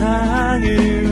[0.00, 1.09] 세상을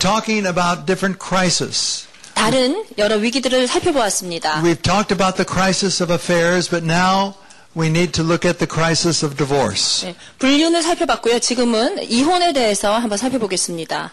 [0.00, 2.06] talking about different crises.
[2.34, 4.62] 다른 여러 위기들을 살펴보았습니다.
[4.62, 7.34] We've talked about the crisis of affairs, but now
[7.74, 10.06] we need to look at the crisis of divorce.
[10.06, 11.38] 네, 불륜을 살펴봤고요.
[11.38, 14.12] 지금은 이혼에 대해서 한번 살펴보겠습니다.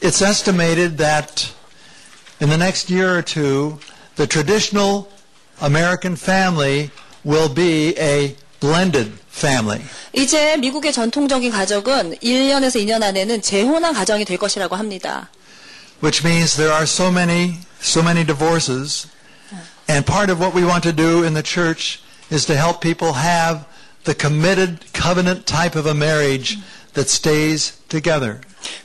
[0.00, 1.48] It's estimated that
[2.40, 3.78] in the next year or two,
[4.16, 5.08] the traditional
[5.60, 6.90] American family
[7.24, 9.81] will be a blended family.
[10.13, 15.29] 이제 미국의 전통적인 가족은 1년에서 2년 안에는 재혼한 가정이 될 것이라고 합니다.
[16.01, 19.07] which means there are so many, so many divorces.
[19.87, 23.13] And part of what we want to do in the church is to help people
[23.13, 23.65] have
[24.05, 26.57] the committed covenant type of a marriage
[26.93, 28.39] that stays together.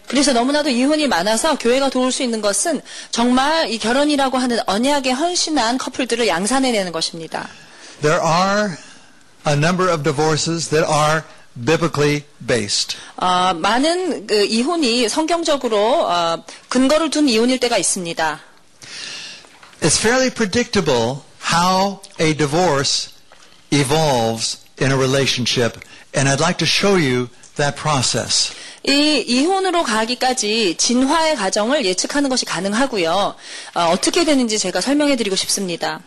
[0.07, 2.81] 그래서 너무나도 이혼이 많아서 교회가 도울 수 있는 것은
[3.11, 7.49] 정말 이 결혼이라고 하는 언약에 헌신한 커플들을 양산해내는 것입니다.
[8.01, 8.77] There are
[9.47, 12.97] a number of divorces that are biblically based.
[13.17, 18.41] 어, 많은 그 이혼이 성경적으로 어, 근거를 둔 이혼일 때가 있습니다.
[19.81, 21.23] It's fairly predictable
[21.53, 23.11] how a divorce
[23.71, 25.79] evolves in a relationship,
[26.17, 28.53] and I'd like to show you that process.
[28.87, 33.35] 이 이혼으로 가기까지 진화의 과정을 예측하는 것이 가능하고요.
[33.75, 36.01] 어, 떻게 되는지 제가 설명해 드리고 싶습니다.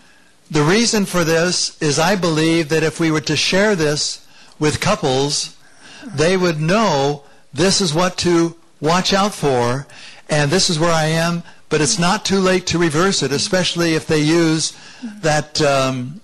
[0.50, 4.26] The reason for this is I believe that if we were to share this
[4.60, 5.58] with couples,
[6.06, 7.24] they would know
[7.54, 9.88] this is what to watch out for,
[10.30, 13.96] and this is where I am, but it's not too late to reverse it, especially
[13.96, 14.78] if they use
[15.22, 16.22] that, um,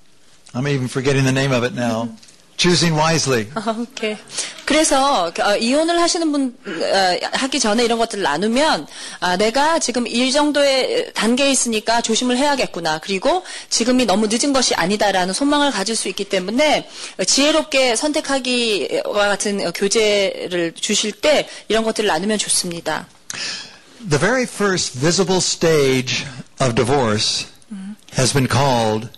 [0.53, 2.16] I'm even forgetting the name of it now,
[2.63, 3.50] choosing wisely.
[3.78, 4.16] 오케이.
[4.63, 8.88] 그래서 어, 이혼을 하시는 분 어, 하기 전에 이런 것들을 나누면
[9.19, 13.00] 아, 내가 지금 이 정도의 단계에 있으니까 조심을 해야겠구나.
[13.00, 16.88] 그리고 지금이 너무 늦은 것이 아니다라는 소망을 가질 수 있기 때문에
[17.28, 23.07] 지혜롭게 선택하기와 같은 교재를 주실 때 이런 것들을 나누면 좋습니다.
[24.09, 26.25] The very first visible stage
[26.62, 27.46] of divorce
[28.18, 29.09] has been called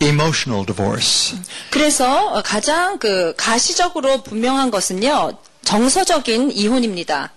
[0.00, 1.36] emotional divorce.
[1.70, 7.30] 그래서 가장 그 가시적으로 분명한 것은요 정서적인 이혼입니다.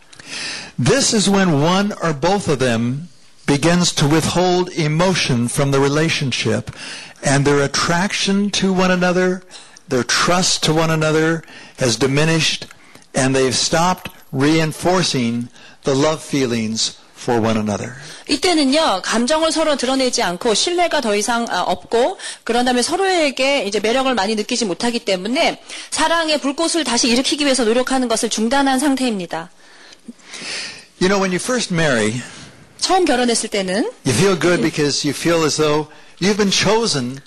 [0.77, 3.09] This is when one or both of them
[3.45, 6.71] begins to withhold emotion from the relationship
[7.23, 9.41] and their attraction to one another,
[9.87, 11.43] their trust to one another
[11.79, 12.67] has diminished
[13.15, 15.47] and they've stopped reinforcing
[15.83, 17.92] the love feelings for one another.
[18.28, 24.12] 이때는요 감정을 서로 드러내지 않고 신뢰가 더 이상 아, 없고 그런 다음에 서로에게 이제 매력을
[24.14, 29.50] 많이 느끼지 못하기 때문에 사랑의 불꽃을 다시 일으키기 위해서 노력하는 것을 중단한 상태입니다.
[31.00, 32.20] You know, when you first marry,
[32.78, 35.88] 처음 결혼했을 때는 you feel good because you feel as though
[36.20, 37.20] you've been chosen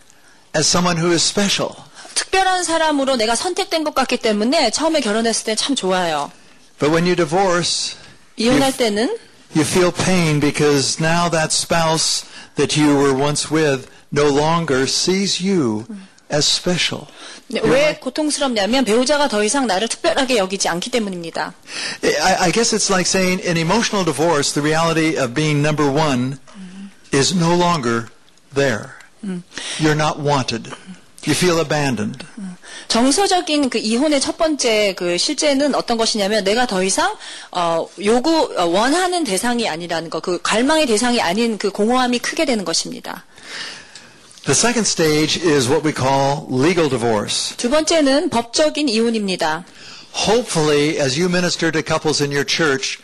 [0.55, 1.71] as someone who is special.
[2.15, 6.31] 특별한 사람으로 내가 선택된 것 같기 때문에 처음에 결혼했을 때 참 좋아요.
[6.79, 7.95] But when you divorce,
[8.37, 9.17] 이혼할 때는
[9.54, 12.24] You feel pain because now that spouse
[12.54, 15.86] that you were once with no longer sees you
[16.30, 17.08] as special.
[17.48, 21.52] 네, 왜 고통스럽냐면 배우자가 더 이상 나를 특별하게 여기지 않기 때문입니다.
[22.04, 26.38] I, I guess it's like saying in emotional divorce, the reality of being number one
[27.12, 28.06] is no longer
[28.54, 28.94] there.
[29.80, 30.72] You're not wanted.
[31.26, 32.24] You feel abandoned.
[32.88, 37.14] 정서적인 그 이혼의 첫 번째 그 실제는 어떤 것이냐면 내가 더 이상
[37.50, 42.64] 어, 요구 어, 원하는 대상이 아니라는 거, 그 갈망의 대상이 아닌 그 공허함이 크게 되는
[42.64, 43.24] 것입니다.
[44.44, 47.54] The second stage is what we call legal divorce.
[47.58, 49.64] 두 번째는 법적인 이혼입니다.
[50.26, 52.98] Hopefully, as you minister to couples in your church,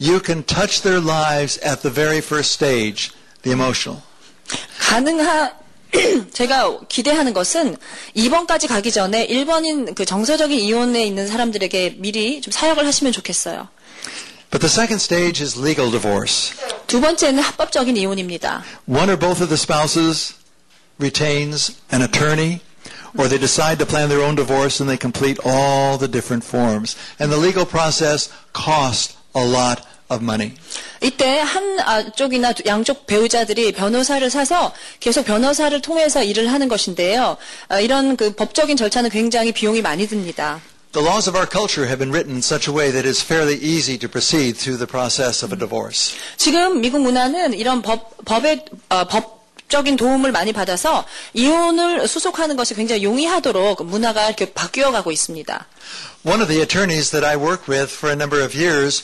[0.00, 3.10] you can touch their lives at the very first stage,
[3.42, 4.00] the emotional.
[4.78, 5.59] 가능한
[6.33, 7.75] 제가 기대하는 것은
[8.15, 13.67] 2번까지 가기 전에 1번인 그 정서적인 이혼에 있는 사람들에게 미리 좀 사역을 하시면 좋겠어요.
[14.49, 16.53] But the second stage is legal divorce.
[16.87, 18.63] 두 번째는 합법적인 이혼입니다.
[18.87, 20.33] One or both of the spouses
[20.99, 22.59] retains an attorney,
[23.17, 26.95] or they decide to plan their own divorce and they complete all the different forms.
[27.19, 30.53] And the legal process costs a lot of money.
[31.01, 37.37] 이때 한 아, 쪽이나 두- 양쪽 배우자들이 변호사를 사서 계속 변호사를 통해서 일을 하는 것인데요.
[37.69, 40.59] 아, 이런 그 법적인 절차는 굉장히 비용이 많이 듭니다.
[40.93, 43.55] The laws of our culture have been written in such a way that it's fairly
[43.63, 46.13] easy to proceed through the process of a divorce.
[46.35, 53.05] 지금 미국 문화는 이런 법, 법의, 어, 법적인 도움을 많이 받아서 이혼을 수속하는 것이 굉장히
[53.05, 55.65] 용이하도록 문화가 이렇게 바뀌어 가고 있습니다.
[56.25, 59.03] One of the attorneys that I worked with for a number of years,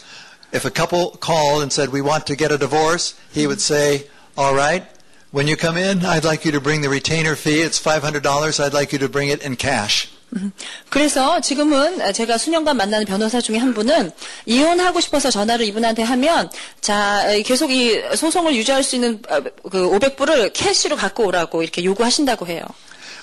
[0.56, 4.06] if a couple called and said, we want to get a divorce, he would say,
[4.36, 4.84] all right,
[5.30, 7.62] when you come in, I'd like you to bring the retainer fee.
[7.62, 8.60] It's $500.
[8.60, 10.08] I'd like you to bring it in cash.
[10.88, 14.12] 그래서 지금은 제가 수년간 만나는 변호사 중에 한 분은
[14.46, 16.50] 이혼하고 싶어서 전화를 이분한테 하면
[16.80, 19.40] 자 계속 이 소송을 유지할 수 있는 어,
[19.70, 22.62] 그 500불을 캐시로 갖고 오라고 이렇게 요구하신다고 해요.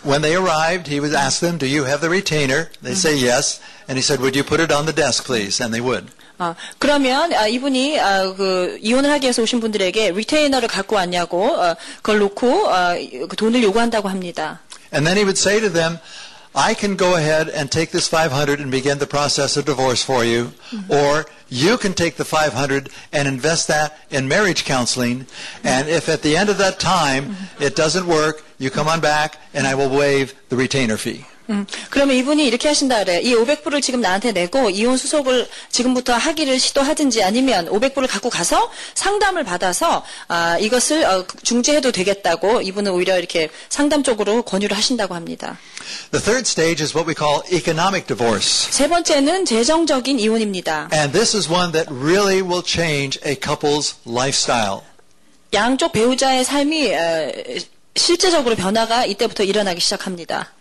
[0.05, 2.69] When they arrived, he would ask them, do you have the retainer?
[2.81, 3.59] They say yes.
[3.89, 5.59] And he said, would you put it on the desk, please?
[5.59, 6.07] And they would.
[6.39, 11.75] 어, 그러면 아, 이분이 아, 그 이혼을 하기 위해서 오신 분들에게 리테이너를 갖고 왔냐고 어,
[11.97, 12.95] 그걸 놓고 어,
[13.27, 14.59] 그 돈을 요구한다고 합니다.
[14.91, 15.99] And then he would say to them,
[16.55, 20.25] I can go ahead and take this 500 and begin the process of divorce for
[20.25, 20.51] you,
[20.89, 25.27] or you can take the 500 and invest that in marriage counseling,
[25.63, 29.37] and if at the end of that time it doesn't work, you come on back
[29.53, 31.25] and I will waive the retainer fee.
[31.50, 33.20] 음, 그러면 이분이 이렇게 하신다 그래.
[33.20, 39.44] 이 500불을 지금 나한테 내고 이혼 수속을 지금부터 하기를 시도하든지 아니면 500불을 갖고 가서 상담을
[39.44, 45.58] 받아서 아, 이것을 어, 중지해도 되겠다고 이분은 오히려 이렇게 상담 쪽으로 권유를 하신다고 합니다.
[46.12, 48.70] The third stage is what we call economic divorce.
[48.70, 50.88] 세 번째는 재정적인 이혼입니다.
[50.92, 54.80] And this is one that really will change a couple's lifestyle.
[55.52, 57.32] 양쪽 배우자의 삶이 어,
[57.96, 60.52] 실제적으로 변화가 이때부터 일어나기 시작합니다.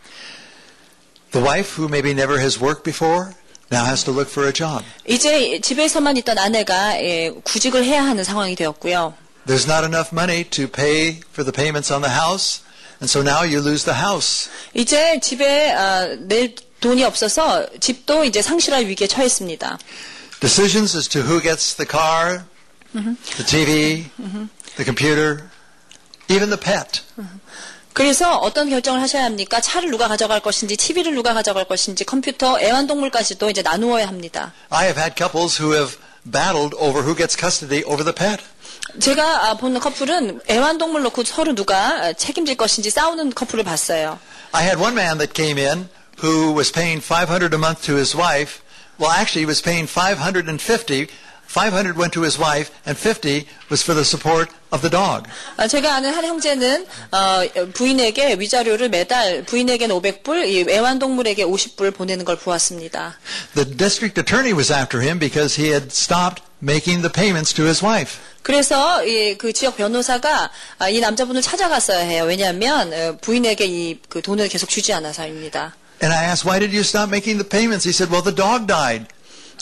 [1.32, 3.34] The wife who maybe never has worked before
[3.70, 4.82] now has to look for a job.
[5.06, 9.14] 이제 집에서만 있던 아내가 예, 구직을 해야 하는 상황이 되었고요.
[9.46, 12.60] There's not enough money to pay for the payments on the house,
[13.00, 14.49] and so now you lose the house.
[14.75, 19.78] 이제 집에 아, 낼 돈이 없어서 집도 이제 상실할 위기에 처했습니다.
[20.40, 22.44] Decisions as to who gets the car,
[22.93, 24.05] the TV,
[24.76, 25.50] the computer,
[26.28, 27.02] even the pet.
[27.94, 29.62] 그래서 어떤 결정을 하셔야 합니까?
[29.62, 34.51] 차를 누가 가져갈 것인지, TV를 누가 가져갈 것인지, 컴퓨터, 애완동물까지도 이제 나누어야 합니다.
[34.69, 35.98] I have had couples who have
[36.30, 38.44] battled over who gets custody over the pet.
[39.00, 44.19] 제가 아, 본 커플은 애완동물 놓고 서로 누가 아, 책임질 것인지 싸우는 커플을 봤어요.
[44.51, 45.90] I had one man that came in
[46.22, 48.62] who was paying 500 a month to his wife.
[49.00, 51.07] Well, actually, he was paying 550.
[51.52, 55.25] 500 went to his wife, and 50 was for the support of the dog.
[55.56, 62.26] 아, 제가 아는 한 형제는 어, 부인에게 위자료를 매달 부인에게는 500불, 이 애완동물에게 50불 보내는
[62.26, 63.16] 걸 보았습니다.
[63.55, 67.82] The district attorney was after him because he had stopped making the payments to his
[67.82, 68.19] wife.
[68.43, 72.25] 그래서 이, 그 지역 변호사가 아, 이 남자분을 찾아갔어야 해요.
[72.25, 75.75] 왜냐하면 어, 부인에게 이 그 돈을 계속 주지 않아서입니다.
[76.02, 77.84] And I asked, why did you stop making the payments?
[77.88, 79.06] He said, well, the dog died.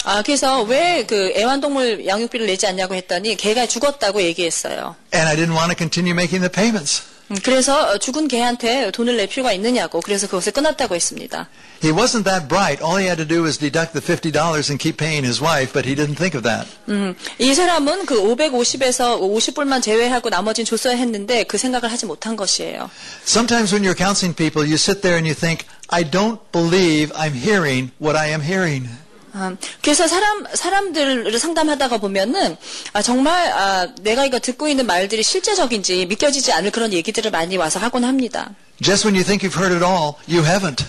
[0.03, 4.95] 아, 그래서 왜 그 애완동물 양육비를 내지 않냐고 했더니 개가 죽었다고 얘기했어요.
[5.13, 7.03] And I didn't want to continue making the payments.
[7.31, 11.47] 음, 그래서 어, 죽은 개한테 돈을 낼 필요가 있느냐고 그래서 그것을 끊었다고 했습니다.
[11.83, 12.83] He wasn't that bright.
[12.83, 15.87] All he had to do was deduct the $50 and keep paying his wife, but
[15.87, 16.67] he didn't think of that.
[16.89, 22.89] 음, 이 사람은 그 550에서 50불만 제외하고 나머지는 줬어야 했는데 그 생각을 하지 못한 것이에요.
[23.25, 27.33] Sometimes when you're counseling people, you sit there and you think, I don't believe I'm
[27.33, 28.87] hearing what I am hearing.
[29.33, 32.57] 아, 그래서 사람 사람들을 상담하다가 보면은
[32.93, 37.79] 아, 정말 아, 내가 이거 듣고 있는 말들이 실제적인지 믿겨지지 않을 그런 얘기들을 많이 와서
[37.79, 38.51] 하곤 합니다.
[38.83, 40.83] Just when you think you've heard it all, you haven't.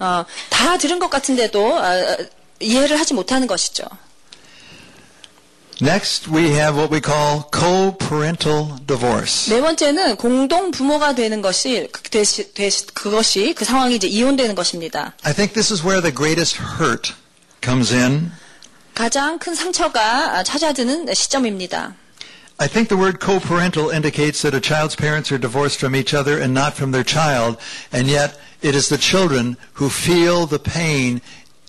[0.00, 2.16] 어, 다 들은 것 같은데도 아, 아,
[2.60, 3.84] 이해를 하지 못하는 것이죠.
[5.80, 9.48] Next, we have what we call co-parental divorce.
[9.54, 15.14] 네 번째는 공동 부모가 되는 것이 그- 되시- 되시- 그것이 그 상황이 이제 이혼되는 것입니다.
[15.22, 17.12] I think this is where the greatest hurt
[17.61, 18.31] comes in.
[18.93, 21.95] 가장 큰 상처가 아, 찾아드는 시점입니다.
[22.59, 26.37] I think the word co-parental indicates that a child's parents are divorced from each other
[26.37, 27.57] and not from their child,
[27.91, 31.21] and yet it is the children who feel the pain,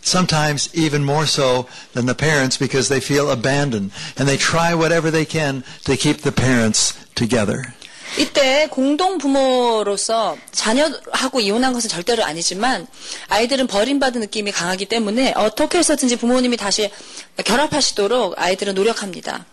[0.03, 5.11] sometimes even more so than the parents because they feel abandoned, and they try whatever
[5.11, 7.75] they can to keep the parents together.
[8.18, 12.88] 이때 공동 부모로서 자녀하고 이혼한 것은 절대로 아니지만
[13.28, 16.89] 아이들은 버림받은 느낌이 강하기 때문에 어떻게 해서든지 부모님이 다시
[17.44, 19.46] 결합하시도록 아이들은 노력합니다.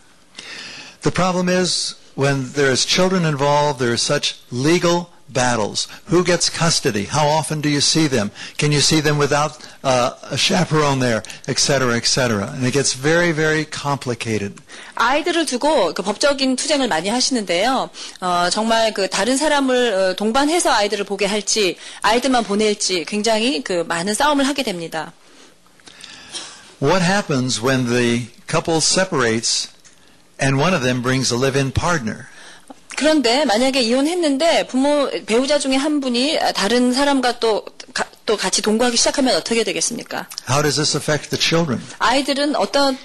[1.02, 5.87] The problem is when there is children involved, there is such legal battles.
[6.07, 7.05] Who gets custody?
[7.05, 8.31] How often do you see them?
[8.57, 12.51] Can you see them without uh, a chaperone there, etc., etc.?
[12.53, 14.61] And it gets very, very complicated.
[14.95, 17.89] 아이들을 두고 그 법적인 투쟁을 많이 하시는데요.
[18.19, 24.13] 어, 정말 그 다른 사람을 어, 동반해서 아이들을 보게 할지, 아이들만 보낼지 굉장히 그 많은
[24.13, 25.13] 싸움을 하게 됩니다.
[26.81, 29.69] What happens when the couple separates
[30.41, 32.27] and one of them brings a live-in partner?
[32.96, 38.96] 그런데 만약에 이혼했는데 부모 배우자 중에 한 분이 다른 사람과 또, 가, 또 같이 동거하기
[38.96, 40.26] 시작하면 어떻게 되겠습니까?
[40.48, 41.80] How does this affect the children?
[41.98, 42.98] 아이들은 어떤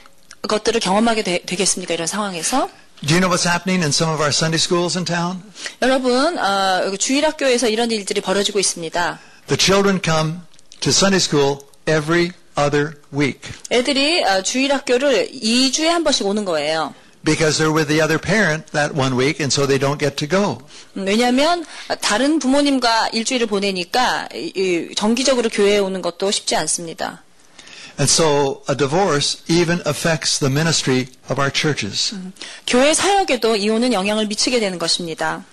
[0.47, 1.93] 것들을 경험하게 되, 되겠습니까?
[1.93, 2.69] 이런 상황에서
[3.05, 5.41] Do you know what's happening in some of our Sunday schools in town?
[5.81, 9.19] 여러분 어, 여기 주일 학교에서 이런 일들이 벌어지고 있습니다.
[9.47, 10.39] The children come
[10.79, 11.57] to Sunday school
[11.89, 16.93] every other week 애들이 어, 주일 학교를 2주에 한 번씩 오는 거예요.
[17.23, 20.27] Because they're with the other parent that one week and so they don't get to
[20.27, 20.59] go.
[20.97, 21.65] 음, 왜냐하면
[22.01, 24.27] 다른 부모님과 일주일을 보내니까
[24.95, 27.23] 정기적으로 교회에 오는 것도 쉽지 않습니다.
[27.99, 32.15] And so a divorce even affects the ministry of our churches.
[32.65, 35.43] 교회 사역에도 이혼은 영향을 미치게 되는 것입니다.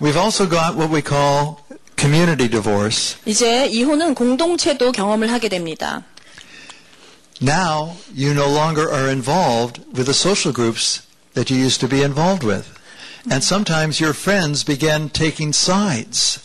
[0.00, 1.56] We've also got what we call
[1.98, 3.16] community divorce.
[3.24, 6.04] 이제 이혼은 공동체도 경험을 하게 됩니다.
[7.41, 11.01] Now you no longer are involved with the social groups
[11.33, 12.77] that you used to be involved with.
[13.29, 16.39] And sometimes your friends begin taking sides.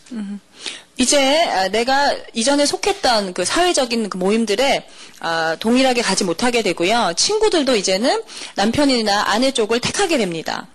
[0.99, 4.87] 이제 아, 내가 이전에 속했던 그 사회적인 그 모임들에
[5.21, 7.13] 아, 동일하게 가지 못하게 되고요.
[7.17, 8.23] 친구들도 이제는
[8.55, 10.67] 남편이나 아내 쪽을 택하게 됩니다.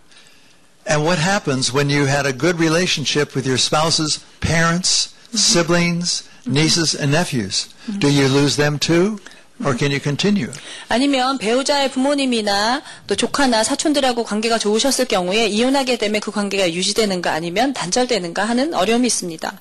[0.88, 6.96] And what happens when you had a good relationship with your spouse's parents, siblings, nieces,
[6.96, 7.70] and nephews?
[8.00, 9.20] Do you lose them too?
[9.64, 10.52] Or can you continue?
[10.90, 17.74] 아니면 배우자의 부모님이나 또 조카나 사촌들하고 관계가 좋으셨을 경우에 이혼하게 되면 그 관계가 유지되는가 아니면
[17.74, 19.60] 단절되는가 하는 어려움이 있습니다.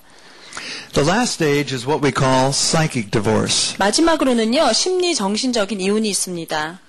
[0.94, 3.76] The last stage is what we call psychic divorce.
[3.78, 6.80] 마지막으로는요, 심리 정신적인 이혼이 있습니다.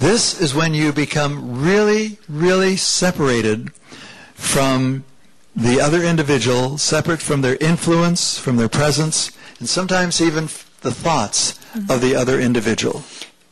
[0.00, 3.70] This is when you become really, really separated
[4.34, 5.04] from
[5.56, 10.48] the other individual, separate from their influence, from their presence, and sometimes even
[10.81, 11.55] the thoughts
[11.89, 13.01] of the other individual.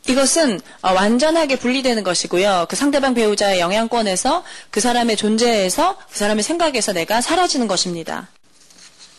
[0.08, 2.66] 이것은 어, 완전하게 분리되는 것이고요.
[2.70, 8.28] 그 상대방 배우자의 영향권에서 그 사람의 존재에서 그 사람의 생각에서 내가 사라지는 것입니다.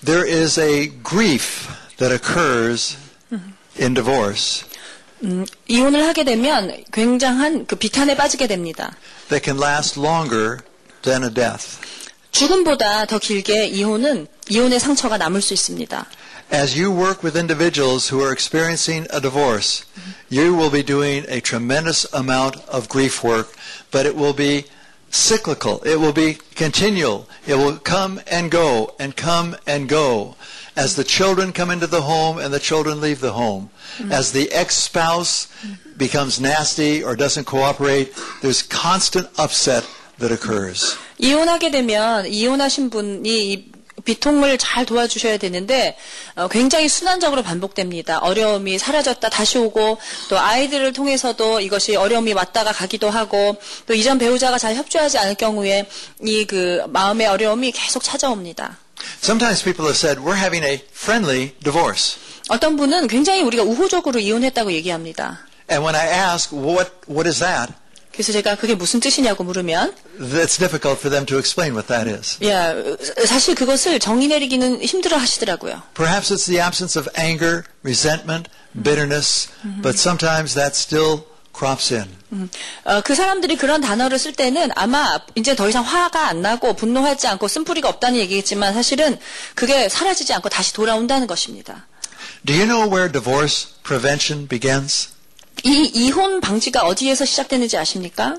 [0.04, 2.96] There is a grief that occurs
[3.80, 4.64] in divorce
[5.22, 8.96] 음, 이혼을 하게 되면 굉장한 그 비탄에 빠지게 됩니다.
[9.28, 10.58] that can last longer
[11.02, 11.78] than a death.
[12.32, 16.06] 죽음보다 더 길게 이혼은 이혼의 상처가 남을 수 있습니다.
[16.51, 19.83] As you work with individuals who are experiencing a divorce,
[20.29, 23.53] you will be doing a tremendous amount of grief work,
[23.91, 24.65] but it will be
[25.09, 25.81] cyclical.
[25.83, 27.27] It will be continual.
[27.47, 30.35] It will come and go and come and go.
[30.75, 33.69] As the children come into the home and the children leave the home.
[34.11, 35.47] As the ex-spouse
[35.97, 39.87] becomes nasty or doesn't cooperate, there's constant upset
[40.19, 40.97] that occurs.
[41.17, 43.71] 이혼하게 되면 이혼하신 분이 이
[44.04, 45.96] 비통을 잘 도와주셔야 되는데
[46.34, 48.18] 어, 굉장히 순환적으로 반복됩니다.
[48.18, 54.58] 어려움이 사라졌다 다시 오고 또 아이들을 통해서도 이것이 어려움이 왔다가 가기도 하고 또 이전 배우자가
[54.58, 55.88] 잘 협조하지 않을 경우에
[56.22, 58.76] 이 그 마음의 어려움이 계속 찾아옵니다.
[59.22, 62.18] Sometimes people have said, we're having a friendly divorce.
[62.48, 65.46] 어떤 분은 굉장히 우리가 우호적으로 이혼했다고 얘기합니다.
[65.70, 67.72] And when I ask, what, what is that?
[68.12, 72.38] 그래서 제가 그게 무슨 뜻이냐고 물으면 That's difficult for them to explain what that is.
[72.44, 72.74] 야,
[73.26, 75.82] 사실 그것을 정의 내리기는 힘들어 하시더라고요.
[75.94, 79.48] Perhaps it's the absence of anger, resentment, bitterness,
[79.82, 81.22] but sometimes that still
[81.56, 82.48] crops in.
[82.84, 87.26] 어, 그 사람들이 그런 단어를 쓸 때는 아마 이제 더 이상 화가 안 나고 분노하지
[87.26, 89.18] 않고 쓴뿌리가 없다는 얘기겠지만 사실은
[89.54, 91.86] 그게 사라지지 않고 다시 돌아온다는 것입니다.
[92.44, 95.08] Do you know where divorce prevention begins?
[95.64, 98.38] 이 이혼 방지가 어디에서 시작되는지 아십니까?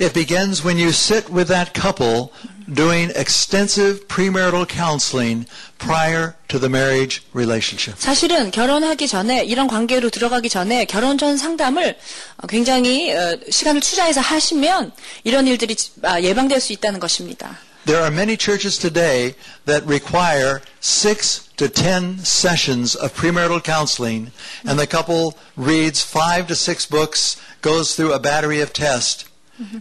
[0.00, 2.30] It begins when you sit with that couple
[2.72, 5.46] doing extensive premarital counseling
[5.78, 7.96] prior to the marriage relationship.
[7.98, 11.96] 사실은 결혼하기 전에 이런 관계로 들어가기 전에 결혼 전 상담을
[12.38, 14.92] 어, 굉장히 어, 시간을 투자해서 하시면
[15.24, 17.58] 이런 일들이 아, 예방될 수 있다는 것입니다.
[17.84, 19.34] There are many churches today
[19.66, 24.31] that require six to ten sessions of premarital counseling,
[24.65, 29.25] and the couple reads five to six books, goes through a battery of tests,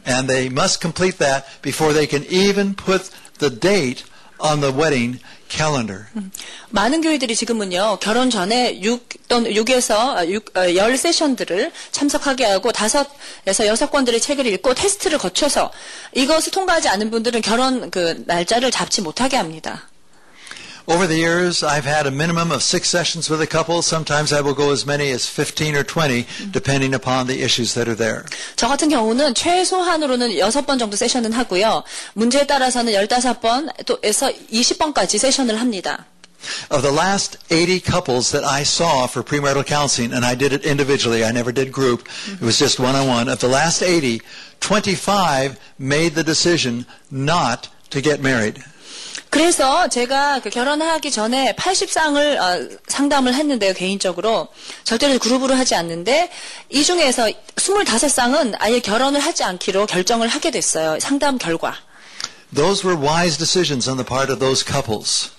[0.05, 4.05] and they must complete that before they can even put the date
[4.39, 6.07] on the wedding calendar.
[6.71, 13.91] 많은 교회들이 지금은요, 결혼 전에 6 또는 6에서 6, 10 세션들을 참석하게 하고 다섯에서 여섯
[13.91, 15.73] 권들의 책을 읽고 테스트를 거쳐서
[16.15, 19.89] 이것을 통과하지 않은 분들은 결혼 그 날짜를 잡지 못하게 합니다.
[20.89, 23.81] Over the years, I've had a minimum of six sessions with a couple.
[23.83, 27.87] Sometimes I will go as many as 15 or 20, depending upon the issues that
[27.87, 28.25] are there.
[28.57, 31.85] 저 같은 경우는 최소한으로는 6번 정도 세션은 하고요.
[32.15, 36.07] 문제에 따라서는 15번 또에서 20번까지 세션을 합니다.
[36.71, 40.65] Of the last 80 couples that I saw for premarital counseling, and I did it
[40.65, 43.29] individually, I never did group, it was just one-on-one.
[43.29, 44.23] Of the last 80,
[44.61, 48.65] 25 made the decision not to get married.
[49.36, 54.48] 그래서 제가 그 결혼하기 전에 80쌍을 어, 상담을 했는데요, 개인적으로.
[54.86, 56.32] 절대로 그룹으로 하지 않는데,
[56.70, 57.28] 이 중에서
[57.58, 61.76] 25쌍은 아예 결혼을 하지 않기로 결정을 하게 됐어요, 상담 결과.
[62.56, 65.32] Those were wise decisions on the part of those couples.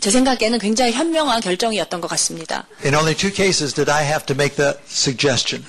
[0.00, 2.66] 제 생각에는 굉장히 현명한 결정이었던 것 같습니다.
[2.86, 5.62] In only two cases did I have to make that suggestion.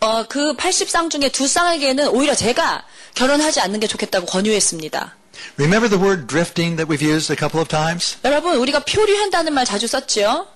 [0.00, 5.19] 어, 그 80쌍 중에 두 쌍에게는 오히려 제가 결혼하지 않는 게 좋겠다고 권유했습니다.
[5.57, 8.17] Remember the word drifting that we've used a couple of times?
[8.23, 10.47] 여러분, 우리가 표류한다는 말 자주 썼죠?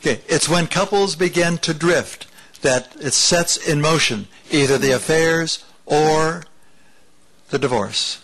[0.00, 2.26] Okay, it's when couples begin to drift
[2.62, 6.42] that it sets in motion either the affairs or
[7.50, 8.18] the divorce.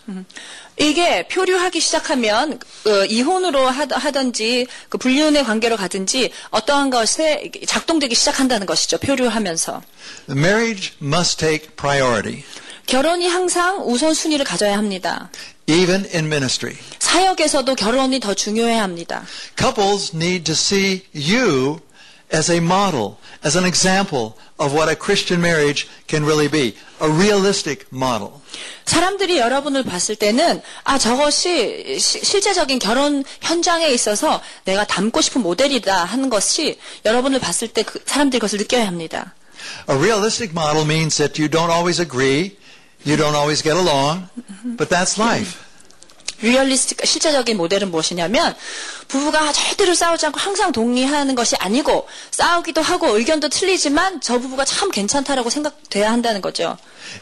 [0.79, 8.65] 이게 표류하기 시작하면 어, 이혼으로 하더- 하든지 그 불륜의 관계로 가든지 어떠한 것에 작동되기 시작한다는
[8.67, 8.97] 것이죠.
[8.99, 9.81] 표류하면서
[10.27, 12.43] The marriage must take priority,
[12.86, 15.30] 결혼이 항상 우선 순위를 가져야 합니다.
[15.68, 16.76] even in ministry.
[16.98, 19.24] 사역에서도 결혼이 더 중요해야 합니다.
[19.58, 21.80] Couples need to see you
[22.34, 27.08] as a model, as an example of what a Christian marriage can really be, a
[27.08, 28.30] realistic model.
[28.86, 36.04] 사람들이 여러분을 봤을 때는 아 저것이 시- 실제적인 결혼 현장에 있어서 내가 닮고 싶은 모델이다
[36.04, 39.34] 하는 것이 여러분을 봤을 때 그 사람들이 그것을 느껴야 합니다.
[39.88, 42.56] A realistic model means that you don't always agree,
[43.04, 44.28] you don't always get along,
[44.76, 45.58] but that's life.
[46.42, 48.54] 리얼리스틱 실제적인 모델은 무엇이냐면
[49.08, 54.90] 부부가 절대로 싸우지 않고 항상 동의하는 것이 아니고 싸우기도 하고 의견도 틀리지만 저 부부가 참
[54.90, 56.76] 괜찮다라고 생각돼야 한다는 거죠.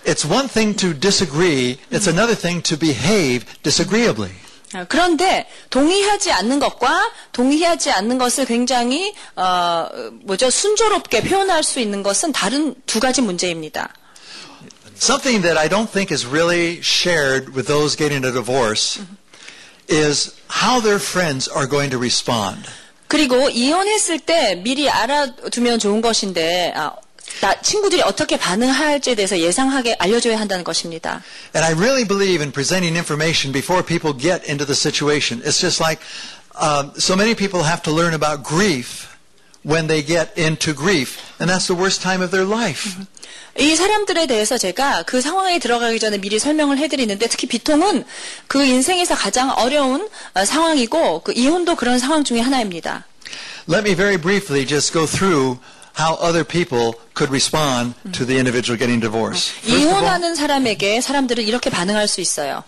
[0.06, 4.32] It's one thing to disagree, it's another thing to behave disagreeably.
[4.72, 9.88] 아, 그런데 동의하지 않는 것과 동의하지 않는 것을 굉장히 어,
[10.22, 13.92] 뭐죠 순조롭게 표현할 수 있는 것은 다른 두 가지 문제입니다.
[14.99, 19.01] Something that I don't think is really shared with those getting a divorce
[19.87, 22.65] is how their friends are going to respond.
[23.07, 26.95] 그리고 이혼했을 때 미리 알아두면 좋은 것인데 아,
[27.41, 31.21] 나 친구들이 어떻게 반응할지에 대해서 예상하게 알려줘야 한다는 것입니다.
[31.53, 35.41] And I really believe in presenting information before people get into the situation.
[35.43, 36.01] It's just like
[36.55, 39.08] um, so many people have to learn about grief
[39.64, 42.88] When they get into grief, and that's the worst time of their life.
[43.58, 48.04] 이 사람들에 대해서 제가 그 상황에 들어가기 전에 미리 설명을 해드리는데 특히 비통은
[48.46, 53.04] 그 인생에서 가장 어려운 어, 상황이고 그 이혼도 그런 상황 중에 하나입니다.
[53.68, 55.58] Let me very briefly just go through
[55.98, 59.52] how other people could respond to the individual getting divorced.
[59.66, 62.64] 이혼하는 사람에게 사람들은 이렇게 반응할 수 있어요.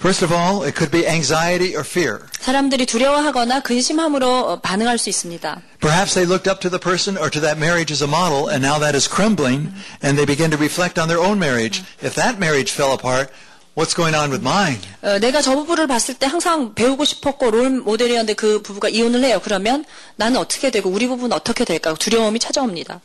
[0.00, 2.20] first of all, it could be anxiety or fear.
[2.40, 5.62] 사람들이 두려워하거나 근심함으로 어, 반응할 수 있습니다.
[5.80, 8.64] Perhaps they looked up to the person or to that marriage as a model, and
[8.64, 9.72] now that is crumbling,
[10.02, 11.82] and they begin to reflect on their own marriage.
[12.02, 13.30] If that marriage fell apart,
[13.74, 14.80] what's going on with mine?
[15.02, 19.40] 어, 내가 저 부부를 봤을 때 항상 배우고 싶었고 롤 모델이었는데 그 부부가 이혼을 해요.
[19.42, 19.84] 그러면
[20.16, 21.94] 나는 어떻게 되고 우리 부부는 어떻게 될까?
[21.94, 23.00] 두려움이 찾아옵니다.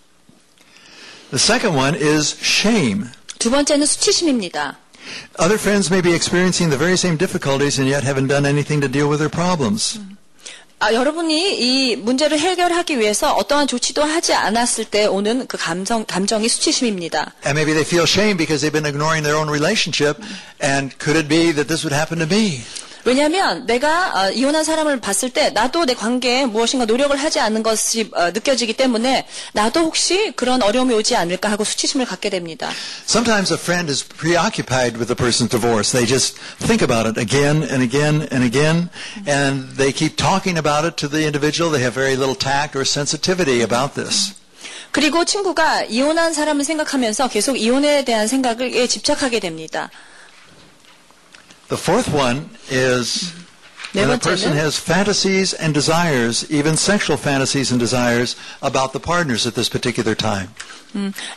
[1.31, 3.05] The second one is shame.
[3.39, 4.77] 두 번째는 수치심입니다.
[5.37, 8.87] Other friends may be experiencing the very same difficulties and yet haven't done anything to
[8.87, 9.99] deal with their problems.
[10.79, 16.49] 아, 여러분이 이 문제를 해결하기 위해서 어떠한 조치도 하지 않았을 때 오는 그 감성, 감정이
[16.49, 17.33] 수치심입니다.
[17.45, 20.21] And maybe they feel shame because they've been ignoring their own relationship.
[20.61, 22.61] And could it be that this would happen to me?
[23.04, 28.10] 왜냐하면 내가 어, 이혼한 사람을 봤을 때 나도 내 관계에 무엇인가 노력을 하지 않는 것이
[28.14, 32.70] 어, 느껴지기 때문에 나도 혹시 그런 어려움이 오지 않을까 하고 수치심을 갖게 됩니다.
[33.06, 35.92] Sometimes a friend is preoccupied with the person's divorce.
[35.92, 38.90] They just think about it again and again and again,
[39.26, 41.72] and they keep talking about it to the individual.
[41.72, 44.34] They have very little tact or sensitivity about this.
[44.92, 49.88] 그리고 친구가 이혼한 사람을 생각하면서 계속 이혼에 대한 생각에 집착하게 됩니다.
[51.69, 53.33] The fourth one is
[53.93, 58.91] 네 when a person 번째는 has fantasies and desires, even sexual fantasies and desires about
[58.91, 60.49] the partners at this particular time.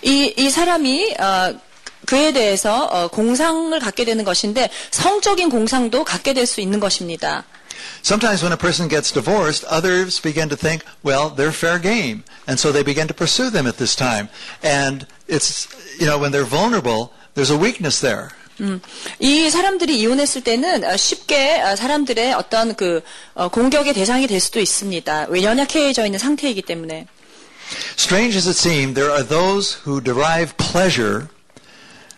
[0.03, 1.59] 이, 이 사람이 어,
[2.07, 7.45] 그에 대해서 어, 공상을 갖게 되는 것인데 성적인 공상도 갖게 될 수 있는 것입니다.
[8.03, 12.25] Sometimes when a person gets divorced, others begin to think, well, they're fair game.
[12.47, 14.29] And so they begin to pursue them at this time.
[14.63, 18.33] And it's, you know, when they're vulnerable, there's a weakness there.
[18.64, 18.82] 음,
[19.20, 23.02] 이 사람들이 이혼했을 때는 어, 쉽게 어, 사람들의 어떤 그
[23.34, 25.28] 어, 공격의 대상이 될 수도 있습니다.
[25.30, 27.08] 왜 연약해져 있는 상태이기 때문에.
[27.98, 31.28] Strange as it seems, there are those who derive pleasure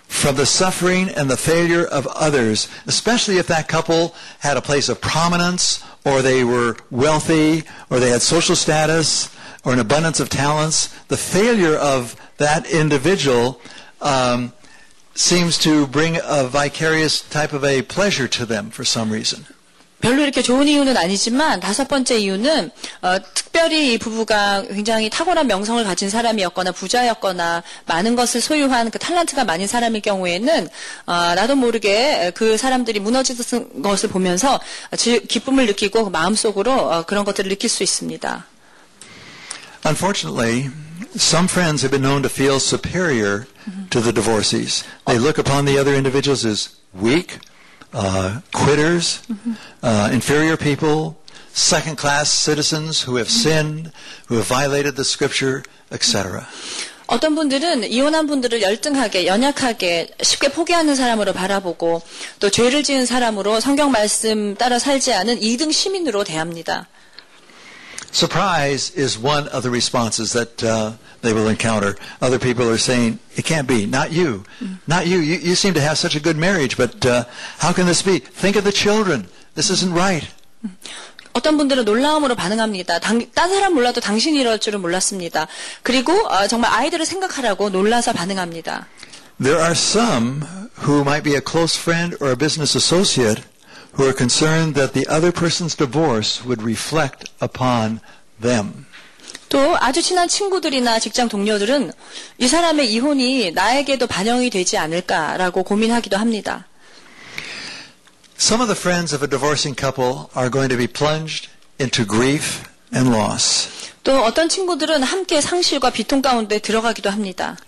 [0.07, 4.89] from the suffering and the failure of others, especially if that couple had a place
[4.89, 9.29] of prominence, or they were wealthy, or they had social status,
[9.63, 10.93] or an abundance of talents.
[11.07, 13.59] The failure of that individual
[14.01, 14.53] um,
[15.15, 19.45] seems to bring a vicarious type of a pleasure to them for some reason.
[20.01, 22.69] 별로 이렇게 좋은 이유는 아니지만 다섯 번째 이유는
[23.01, 29.45] 어, 특별히 이 부부가 굉장히 탁월한 명성을 가진 사람이었거나 부자였거나 많은 것을 소유한 그 탤런트가
[29.45, 30.67] 많은 사람일 경우에는
[31.07, 34.59] 어, 나도 모르게 그 사람들이 무너지는 것을 보면서
[34.97, 38.45] 지- 기쁨을 느끼고 그 마음속으로 어, 그런 것들을 느낄 수 있습니다.
[39.87, 40.69] Unfortunately,
[41.16, 43.46] some friends have been known to feel superior
[43.90, 44.84] to the divorcees.
[45.06, 47.38] They look upon the other individuals as weak,
[47.92, 49.22] uh, quitters,
[49.82, 51.16] uh, inferior people,
[51.52, 53.92] second-class citizens who have sinned,
[54.28, 56.46] who have violated the scripture, etc.
[57.06, 62.02] 어떤 분들은 이혼한 분들을 열등하게, 연약하게, 쉽게 포기하는 사람으로 바라보고
[62.38, 66.86] 또 죄를 지은 사람으로 성경 말씀 따라 살지 않은 2등 시민으로 대합니다.
[68.14, 71.96] Surprise is one of the responses that uh, they will encounter.
[72.20, 73.86] Other people are saying, "It can't be.
[73.86, 74.42] Not you.
[74.86, 75.18] Not you.
[75.18, 77.24] You, you seem to have such a good marriage, but uh,
[77.58, 78.18] how can this be?
[78.18, 79.28] Think of the children.
[79.54, 80.26] This isn't right."
[81.32, 82.98] 어떤 분들은 놀라움으로 반응합니다.
[82.98, 85.46] 당, 딴 사람 몰라도 당신이 이럴 줄은 몰랐습니다.
[85.82, 88.88] 그리고 어, 정말 아이들을 생각하라고 놀라서 반응합니다.
[89.40, 90.42] There are some
[90.82, 93.42] who might be a close friend or a business associate
[93.94, 98.00] who are concerned that the other person's divorce would reflect upon
[98.40, 98.86] them.
[99.48, 101.92] 또 아주 친한 친구들이나 직장 동료들은
[102.38, 106.66] 이 사람의 이혼이 나에게도 반영이 되지 않을까라고 고민하기도 합니다.
[108.38, 112.62] Some of the friends of a divorcing couple are going to be plunged into grief
[112.94, 113.68] and loss.
[114.02, 117.58] 또 어떤 친구들은 함께 상실과 비통 가운데 들어가기도 합니다.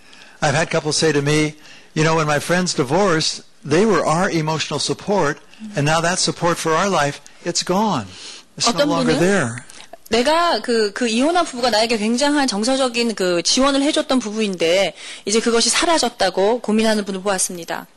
[0.41, 1.53] I've had couples say to me,
[1.95, 5.39] you know, when my friends divorced, they were our emotional support,
[5.75, 8.07] and now that support for our life, it's gone.
[8.57, 9.63] It's no 어떤 longer 분은 there.
[10.09, 14.93] 내가 그, 그 이혼한 부부가 나에게 굉장한 정서적인 그 지원을 해줬던 부부인데
[15.25, 17.87] 이제 그것이 사라졌다고 고민하는 분을 보았습니다.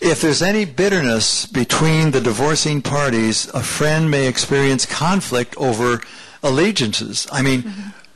[0.00, 6.00] If there's any bitterness between the divorcing parties, a friend may experience conflict over
[6.42, 7.26] allegiances.
[7.32, 7.64] I mean,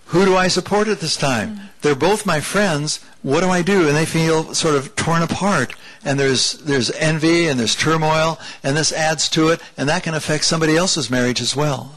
[0.07, 1.59] Who do I support at this time?
[1.81, 2.99] They're both my friends.
[3.23, 3.87] What do I do?
[3.87, 5.73] And they feel sort of torn apart.
[6.05, 10.13] And there's, there's envy and there's turmoil, and this adds to it, and that can
[10.13, 11.91] affect somebody else's marriage as well.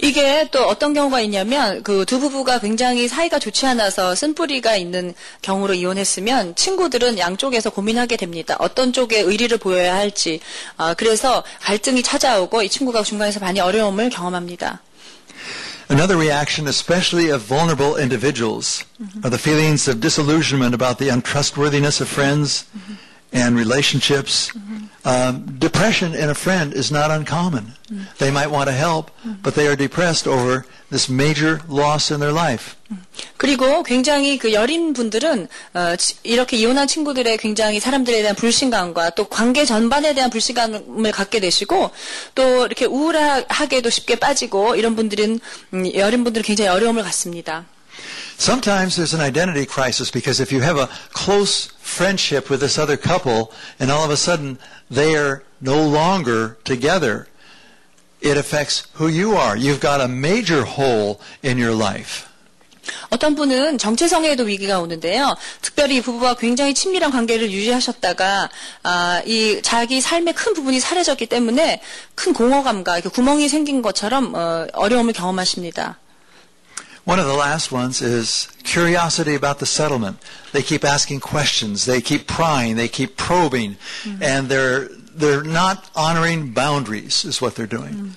[0.00, 5.74] 이게 또 어떤 경우가 있냐면 그 두 부부가 굉장히 사이가 좋지 않아서 쓴뿌리가 있는 경우로
[5.74, 8.54] 이혼했으면 친구들은 양쪽에서 고민하게 됩니다.
[8.60, 10.38] 어떤 쪽에 의리를 보여야 할지.
[10.76, 14.82] 아, 그래서 갈등이 찾아오고 이 친구가 중간에서 많이 어려움을 경험합니다.
[15.90, 19.26] Another reaction, especially of vulnerable individuals, mm-hmm.
[19.26, 22.94] are the feelings of disillusionment about the untrustworthiness of friends mm-hmm.
[23.32, 24.50] and relationships.
[24.50, 24.78] Mm-hmm.
[25.04, 27.72] Um, depression in a friend is not uncommon.
[28.18, 29.10] They might want to help,
[29.42, 32.75] but they are depressed over this major loss in their life.
[33.37, 39.25] 그리고 굉장히 그 여린 분들은 어, 치- 이렇게 이혼한 친구들의 굉장히 사람들에 대한 불신감과 또
[39.27, 41.91] 관계 전반에 대한 불신감을 갖게 되시고
[42.35, 45.39] 또 이렇게 우울하게도 쉽게 빠지고 이런 분들은
[45.73, 47.65] 음, 여린 분들은 굉장히 어려움을 갖습니다.
[48.37, 52.97] Sometimes there's an identity crisis because if you have a close friendship with this other
[52.99, 53.47] couple
[53.79, 54.57] and all of a sudden
[54.93, 57.25] they are no longer together,
[58.20, 59.56] it affects who you are.
[59.56, 62.30] You've got a major hole in your life.
[63.10, 65.36] 어떤 분은 정체성에도 위기가 오는데요.
[65.60, 68.50] 특별히 이 부부와 굉장히 친밀한 관계를 유지하셨다가
[68.82, 71.80] 아, 이 자기 삶의 큰 부분이 사라졌기 때문에
[72.14, 75.98] 큰 공허감과 이렇게 구멍이 생긴 것처럼 어, 어려움을 경험하십니다.
[77.06, 80.18] One of the last ones is curiosity about the settlement.
[80.52, 81.86] They keep asking questions.
[81.86, 82.76] They keep prying.
[82.76, 83.78] They keep probing.
[84.20, 88.15] And they're, they're not honoring boundaries is what they're doing.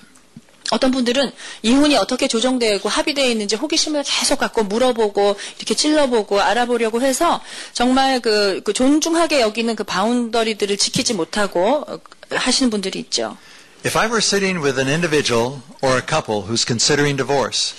[0.71, 1.31] 어떤 분들은
[1.63, 7.41] 이혼이 어떻게 조정되고 합의되어 있는지 호기심을 계속 갖고 물어보고 이렇게 찔러보고 알아보려고 해서
[7.73, 11.99] 정말 그, 그 존중하게 여기는 그 바운더리들을 지키지 못하고 어,
[12.31, 13.37] 하시는 분들이 있죠.
[13.83, 17.73] If I were sitting with an individual or a couple who's considering divorce,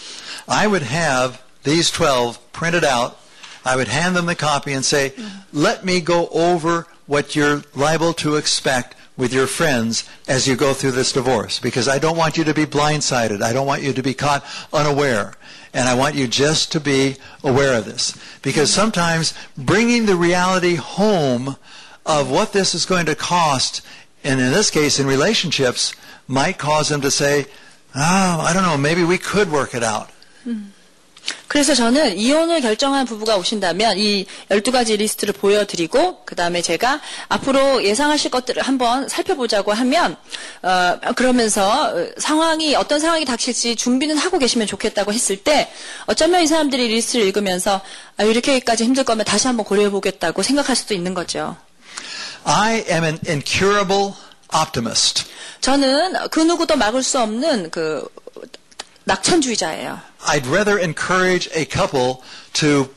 [0.49, 3.21] I would have these 12 printed out
[3.65, 5.13] I would hand them the copy and say,
[5.53, 10.74] let me go over what you're liable to expect with your friends as you go
[10.74, 13.42] through this divorce because I don't want you to be blindsided.
[13.42, 15.34] I don't want you to be caught unaware.
[15.74, 18.18] And I want you just to be aware of this.
[18.42, 21.58] Because sometimes bringing the reality home
[22.06, 23.82] of what this is going to cost,
[24.24, 25.94] and in this case in relationships,
[26.28, 27.46] might cause them to say,
[27.96, 30.10] oh, I don't know, maybe we could work it out.
[30.44, 30.64] Hmm.
[31.48, 38.32] 그래서 저는 이혼을 결정한 부부가 오신다면 이 12가지 리스트를 보여드리고 그 다음에 제가 앞으로 예상하실
[38.32, 40.18] 것들을 한번 살펴보자고 하면
[40.62, 45.72] 어, 그러면서 어, 상황이 어떤 상황이 닥칠지 준비는 하고 계시면 좋겠다고 했을 때
[46.08, 47.82] 어쩌면 이 사람들이 리스트를 읽으면서
[48.18, 51.56] 아, 이렇게까지 힘들 거면 다시 한번 고려해 보겠다고 생각할 수도 있는 거죠.
[52.44, 54.14] I am an incurable
[54.54, 55.26] optimist.
[55.62, 58.08] 저는 그 누구도 막을 수 없는 그
[59.06, 60.00] 낙천주의자예요.
[60.27, 62.23] I'd rather encourage a couple
[62.55, 62.91] to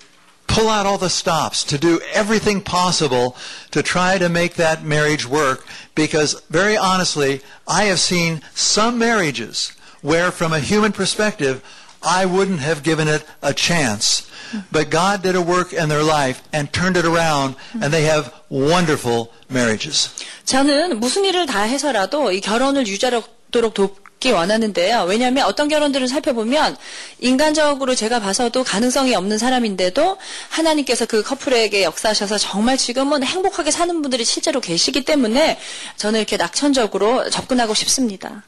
[0.47, 3.36] pull out all the stops, to do everything possible
[3.71, 9.71] to try to make that marriage work because very honestly, I have seen some marriages
[10.01, 11.63] where from a human perspective,
[12.03, 14.29] I wouldn't have given it a chance.
[14.71, 18.31] But God did a work in their life and turned it around and they have
[18.49, 20.09] wonderful marriages.
[20.45, 25.04] 저는 무슨 일을 다 해서라도 이 결혼을 유지하도록 돕 기 원하는데요.
[25.04, 26.76] 왜냐하면 어떤 결혼들을 살펴보면
[27.20, 34.24] 인간적으로 제가 봐서도 가능성이 없는 사람인데도 하나님께서 그 커플에게 역사하셔서 정말 지금은 행복하게 사는 분들이
[34.24, 35.59] 실제로 계시기 때문에
[35.96, 38.42] 저는 이렇게 낙천적으로 접근하고 싶습니다.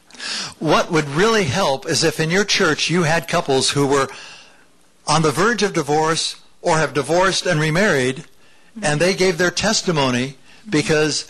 [0.61, 4.07] What would really help is if in your church you had couples who were
[5.07, 8.23] on the verge of divorce or have divorced and remarried,
[8.83, 10.35] and they gave their testimony
[10.69, 11.27] because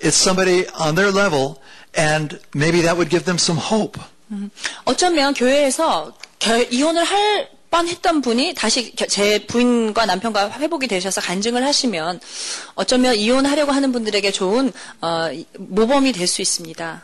[0.00, 1.62] it's somebody on their level,
[1.96, 4.00] and maybe that would give them some hope.
[4.84, 11.64] 어쩌면 교회에서 결- 이혼을 할 뻔했던 분이 다시 겨- 제 부인과 남편과 회복이 되셔서 간증을
[11.64, 12.20] 하시면
[12.74, 17.02] 어쩌면 이혼하려고 하는 분들에게 좋은 어, 모범이 될 수 있습니다.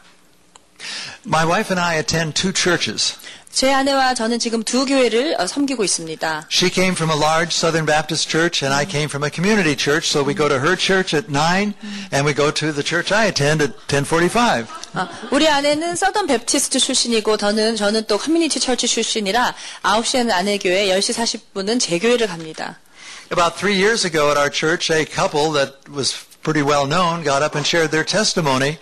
[1.26, 3.14] My wife and I attend two churches.
[3.53, 6.47] 제 아내와 저는 지금 두 교회를 어, 섬기고 있습니다.
[6.51, 10.07] She came from a large Southern Baptist church, and I came from a community church.
[10.07, 11.73] So we go to her church at nine,
[12.13, 14.67] and we go to the church I attend at 10:45.
[14.93, 20.87] 어, 우리 아내는 서던 베프티스트 출신이고 저는 저는 또 커뮤니티 철치 출신이라 9시에는 아내 교회,
[20.87, 22.77] 10시 40분은 제 교회를 갑니다.
[23.31, 27.43] About three years ago at our church, a couple that was pretty well known got
[27.43, 28.77] up and shared their testimony.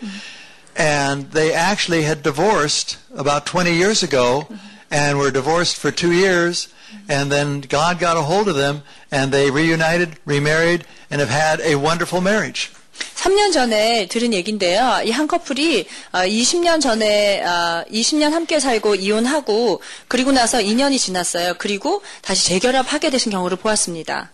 [0.76, 4.48] And they actually had divorced about 20 years ago
[4.92, 6.68] and were divorced for two years.
[7.10, 11.60] And then God got a hold of them and they reunited, remarried, and have had
[11.62, 12.72] a wonderful marriage.
[13.16, 15.02] 3년 전에 들은 얘긴데요.
[15.06, 21.56] 이 한 커플이 어, 20년 전에 어, 20년 함께 살고 이혼하고 그리고 나서 2년이 지났어요.
[21.60, 24.32] 그리고 다시 재결합하게 되신 경우를 보았습니다.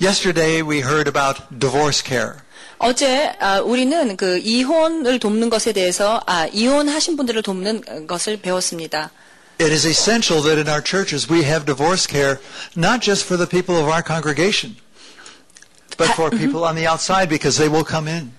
[0.00, 2.34] Yesterday we heard about divorce care.
[2.83, 9.11] 어제 아, 우리는 그 이혼을 돕는 것에 대해서 아, 이혼하신 분들을 돕는 것을 배웠습니다.
[9.59, 12.39] It is essential that in our churches we have divorce care
[12.75, 14.75] not just for the people of our congregation,
[15.95, 18.33] but for people on the outside because they will come in.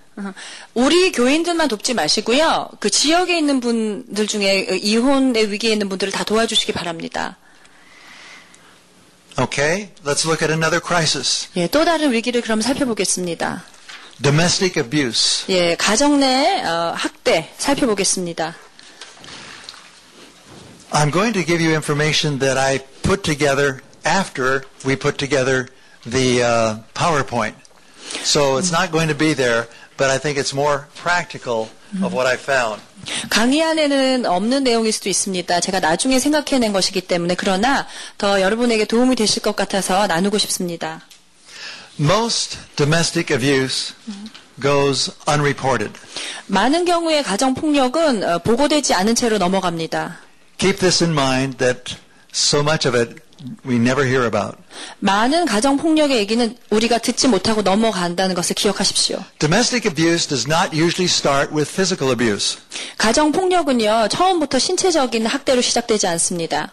[0.74, 2.68] 우리 교인들만 돕지 마시고요.
[2.80, 7.36] 그 지역에 있는 분들 중에 이혼의 위기에 있는 분들을 다 도와주시기 바랍니다.
[9.38, 11.46] Okay, let's look at another crisis.
[11.56, 13.64] 예, 또 다른 위기를 그럼 살펴보겠습니다.
[14.21, 15.45] Domestic abuse.
[15.49, 18.55] 예, 가정 내 어, 학대 살펴보겠습니다.
[20.91, 25.67] I'm going to give you information that I put together after we put together
[26.09, 27.53] the uh, PowerPoint.
[28.23, 31.69] So it's not going to be there, but I think it's more practical
[32.01, 32.81] of what I found.
[33.29, 35.59] 강의 안에는 없는 내용일 수도 있습니다.
[35.59, 37.87] 제가 나중에 생각해낸 것이기 때문에 그러나
[38.17, 41.01] 더 여러분에게 도움이 되실 것 같아서 나누고 싶습니다.
[41.99, 43.93] Most domestic abuse
[44.61, 45.91] goes unreported.
[46.47, 50.19] 많은 경우에 가정 폭력은 어, 보고되지 않은 채로 넘어갑니다.
[50.57, 51.95] Keep this in mind that
[52.33, 53.21] so much of it
[53.65, 54.57] we never hear about.
[54.99, 59.23] 많은 가정 폭력의 얘기는 우리가 듣지 못하고 넘어간다는 것을 기억하십시오.
[59.39, 62.57] Domestic abuse does not usually start with physical abuse.
[62.97, 66.71] 가정 폭력은요 처음부터 신체적인 학대로 시작되지 않습니다.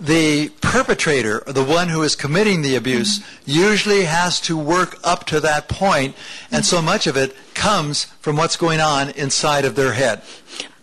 [0.00, 5.24] The perpetrator, or the one who is committing the abuse, usually has to work up
[5.26, 6.16] to that point,
[6.50, 10.20] and so much of it comes from what's going on inside of their head.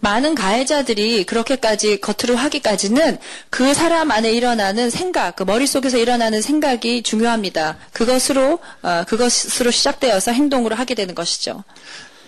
[0.02, 7.78] 많은 가해자들이 그렇게까지 겉으로 하기까지는 그 사람 안에 일어나는 생각, 그 머릿속에서 일어나는 생각이 중요합니다.
[7.94, 11.64] 그것으로, 어, 그것으로 시작되어서 행동으로 하게 되는 것이죠.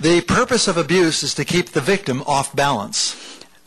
[0.02, 3.16] The purpose of abuse is to keep the victim off balance.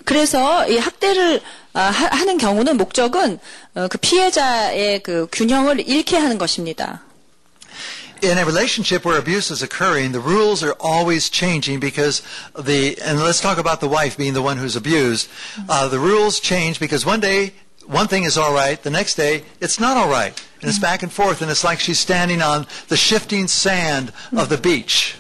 [0.06, 1.42] 그래서 이 학대를
[1.74, 3.40] 아, 하- 하는 경우는 목적은
[3.76, 7.02] 어, 그 피해자의 그 균형을 잃게 하는 것입니다.
[8.24, 12.22] In a relationship where abuse is occurring, the rules are always changing because
[12.54, 15.28] the, and let's talk about the wife being the one who's abused.
[15.68, 17.54] Uh, the rules change because one day,
[17.88, 20.38] one thing is all right, the next day, it's not all right.
[20.63, 24.49] And it's back and forth, and it's like she's standing on the shifting sand of
[24.49, 25.15] the beach.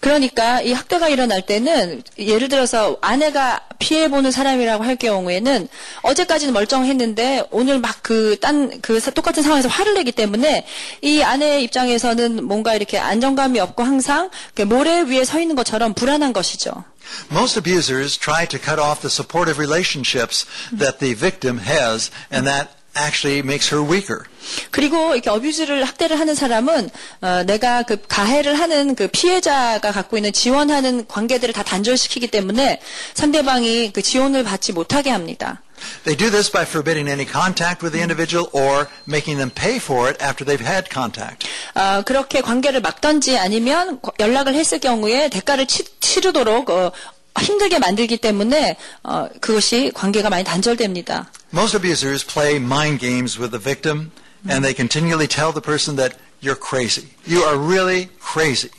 [0.00, 5.68] 그러니까 이 학대가 일어날 때는 예를 들어서 아내가 피해보는 사람이라고 할 경우에는
[6.02, 10.66] 어제까지는 멀쩡했는데 오늘 막 그 딴 그 똑같은 상황에서 화를 내기 때문에
[11.02, 16.32] 이 아내의 입장에서는 뭔가 이렇게 안정감이 없고 항상 이렇게 모래 위에 서 있는 것처럼 불안한
[16.32, 16.84] 것이죠.
[17.30, 22.70] Most abusers try to cut off the supportive relationships that the victim has, and that
[22.99, 24.23] actually makes her weaker.
[24.71, 26.89] 그리고 이렇게 어뷰즈를 학대를 하는 사람은
[27.21, 32.81] 어, 내가 그 가해를 하는 그 피해자가 갖고 있는 지원하는 관계들을 다 단절시키기 때문에
[33.13, 35.61] 상대방이 그 지원을 받지 못하게 합니다.
[36.03, 40.09] They do this by forbidding any contact with the individual or making them pay for
[40.09, 41.47] it after they've had contact.
[41.73, 46.91] 어, 그렇게 관계를 막던지 아니면 거- 연락을 했을 경우에 대가를 치, 치르도록 어,
[47.39, 51.31] 힘들게 만들기 때문에 어, 그것이 관계가 많이 단절됩니다.
[51.53, 54.11] Most abusers play mind games with the victim
[54.49, 57.07] and they continually tell the person that you're crazy.
[57.27, 58.71] You are really crazy.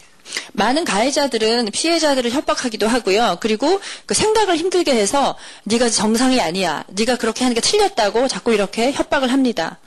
[0.53, 3.39] 많은 가해자들은 피해자들을 협박하기도 하고요.
[3.41, 6.85] 그리고 그 생각을 힘들게 해서 네가 정상이 아니야.
[6.89, 9.79] 네가 그렇게 하는 게 틀렸다고 자꾸 이렇게 협박을 합니다.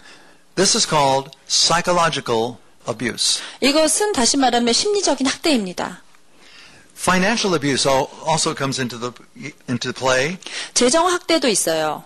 [0.55, 2.55] This is called psychological
[2.87, 3.41] abuse.
[3.61, 6.03] 이것은 다시 말하면 심리적인 학대입니다.
[7.02, 9.12] Financial abuse al- also comes into the
[9.68, 10.36] into play.
[10.74, 12.02] 재정 학대도 있어요.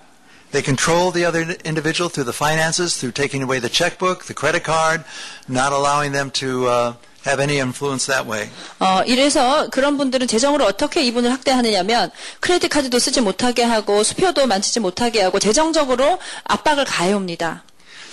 [0.53, 4.65] They control the other individual through the finances, through taking away the checkbook, the credit
[4.65, 5.03] card,
[5.49, 6.93] not allowing them to uh,
[7.25, 8.51] have any influence that way.
[8.79, 12.11] 어, 이래서 그런 분들은 재정으로 어떻게 이분을 학대하느냐면
[12.41, 17.65] 크레딧 카드도 쓰지 못하게 하고 수표도 만지지 못하게 하고 재정적으로 압박을 가해옵니다.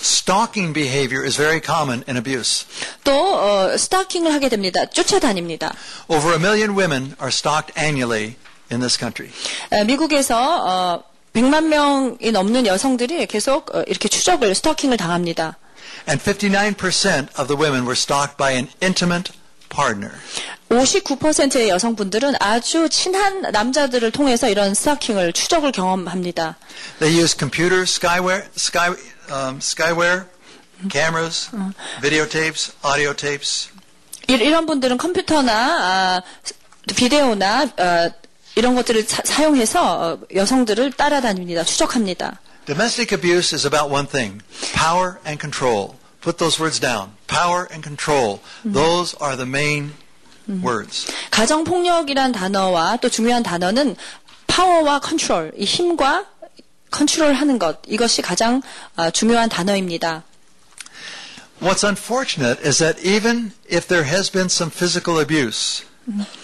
[0.03, 2.65] Stalking behavior is very common in abuse.
[3.03, 4.85] 또 어, 스타킹을 하게 됩니다.
[4.85, 5.73] 쫓아다닙니다.
[6.07, 8.35] Over a million women are stalked annually
[8.71, 9.31] in this country.
[9.71, 15.57] 에, 미국에서 어, 100만 명이 넘는 여성들이 계속 어, 이렇게 추적을 스토킹을 당합니다.
[16.07, 19.31] And 59% of the women were stalked by an intimate
[19.69, 20.13] partner.
[20.69, 26.57] 59%의 여성분들은 아주 친한 남자들을 통해서 이런 스토킹을 추적을 경험합니다.
[26.99, 28.93] They use computer, skyware, sky,
[29.30, 30.26] um, skyware,
[30.90, 31.50] cameras,
[32.02, 33.68] videotapes, audio tapes.
[34.28, 36.22] 이- 이런 분들은 컴퓨터나 아,
[36.96, 38.10] 비데오나 어,
[38.56, 41.64] 이런 것들을 사, 용해서 여성들을 따라다닙니다.
[41.64, 42.38] 추적합니다.
[42.66, 44.40] Domestic abuse is about one thing
[44.74, 45.96] power and control.
[46.22, 47.10] Put those words down.
[47.26, 48.40] Power and control.
[48.64, 49.92] Those are the main
[50.62, 51.06] words.
[51.30, 53.96] 가정 폭력이란 단어와 또 중요한 단어는
[54.46, 56.24] 파워와 컨트롤, 이 힘과
[56.94, 58.62] 컨트롤하는 것 이것이 가장
[58.94, 60.22] 아, 중요한 단어입니다.
[61.60, 65.84] What's unfortunate is that even if there has been some physical abuse,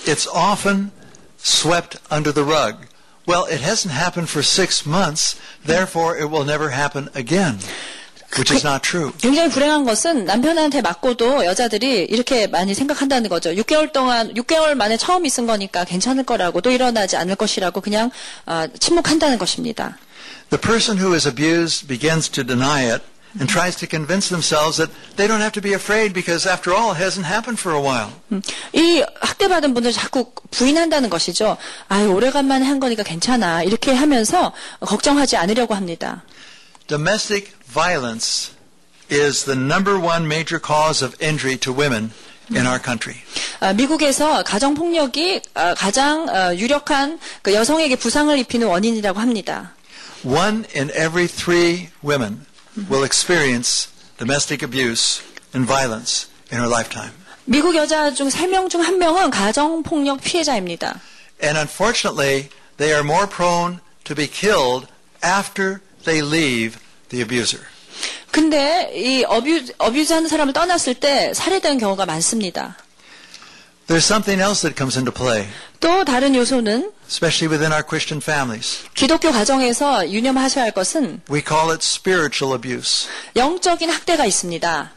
[0.07, 0.91] it's often
[1.39, 2.87] swept under the rug.
[3.27, 7.59] Well, it hasn't happened for six months, therefore it will never happen again,
[8.39, 9.13] which is not true.
[9.19, 13.51] 굉장히 불행한 것은 남편한테 맞고도 여자들이 이렇게 많이 생각한다는 거죠.
[13.51, 18.11] 6개월 동안 6개월 만에 처음 있은 거니까 괜찮을 거라고 또 일어나지 않을 것이라고 그냥
[18.47, 19.99] 아, 침묵한다는 것입니다.
[20.50, 23.02] The person who is abused begins to deny it
[23.40, 26.94] and tries to convince themselves that they don't have to be afraid because after all
[26.94, 28.12] it hasn't happened for a while.
[28.32, 28.42] 음,
[28.74, 31.58] 이 학대받은 분들 자꾸 부인한다는 것이죠.
[31.90, 36.24] 아유 오래간만에 한 거니까 괜찮아 이렇게 하면서 걱정하지 않으려고 합니다.
[36.88, 38.52] Domestic violence
[39.12, 42.12] is the number one major cause of injury to women
[42.52, 43.18] in our country.
[43.60, 49.74] 아, 미국에서 가정 폭력이 아, 가장 어, 유력한 그 여성에게 부상을 입히는 원인이라고 합니다.
[50.24, 52.46] One in every three women
[52.90, 55.22] will experience domestic abuse
[55.54, 57.12] and violence in her lifetime.
[57.46, 61.00] 미국 여자 중 3명 중 1명은 가정 폭력 피해자입니다.
[61.44, 64.88] And unfortunately, they are more prone to be killed
[65.24, 66.80] after they leave
[67.10, 67.62] the abuser.
[68.32, 72.78] 근데 이 어뷰, 어뷰즈 하는 사람을 떠났을 때 살해되는 경우가 많습니다.
[73.90, 75.48] There's something else that comes into play,
[75.80, 78.82] 또 다른 요소는 especially within our Christian families.
[78.96, 83.08] 기독교 가정에서 유념하셔야 할 것은 We call it spiritual abuse.
[83.36, 84.92] 영적인 학대가 있습니다.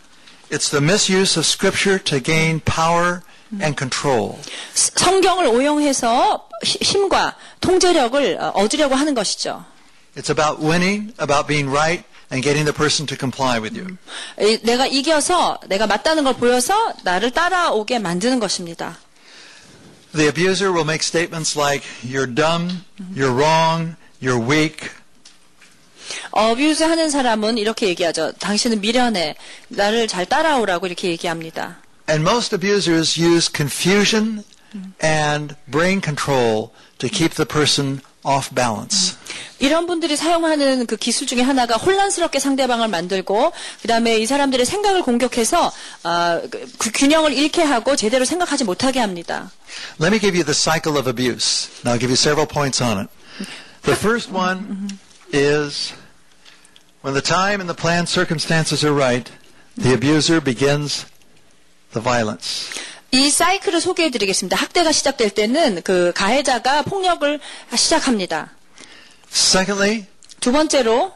[0.51, 3.21] It's the misuse of Scripture to gain power
[3.61, 4.39] and control.
[4.73, 9.67] 스- 성경을 오용해서 히- 힘과 통제력을 어, 얻으려고 하는 것이죠.
[10.17, 13.97] It's about winning, about being right, and getting the person to comply with you.
[14.41, 18.99] 이- 내가 이겨서 내가 맞다는 걸 보여서 나를 따라오게 만드는 것입니다.
[20.13, 22.83] The abuser will make statements like, you're dumb,
[23.15, 24.89] you're wrong, you're weak.
[26.31, 28.33] 어뷰즈 하는 사람은 이렇게 얘기하죠.
[28.39, 29.35] 당신은 미련해.
[29.69, 31.79] 나를 잘 따라오라고 이렇게 얘기합니다.
[32.09, 34.43] And most abusers use confusion
[35.05, 39.17] and brain control to keep the person off balance.
[39.59, 45.73] 이런 분들이 사용하는 그 기술 중에 하나가 혼란스럽게 상대방을 만들고 그다음에 이 사람들의 생각을 공격해서
[46.05, 49.51] 아, 그- 그 균형을 잃게 하고 제대로 생각하지 못하게 합니다.
[50.01, 51.69] Let me give you the cycle of abuse.
[51.85, 53.11] Now I'll give you several points on it.
[53.83, 54.89] The first one
[55.33, 55.93] is
[57.03, 59.31] when the time and the planned circumstances are right,
[59.77, 61.07] the abuser begins
[61.95, 62.69] the violence.
[63.14, 64.58] 이 사이클을 소개해 드리겠습니다.
[64.58, 67.40] 학대가 시작될 때는 그 가해자가 폭력을
[67.76, 68.50] 시작합니다.
[69.32, 70.06] Secondly,
[70.40, 71.14] 두 번째로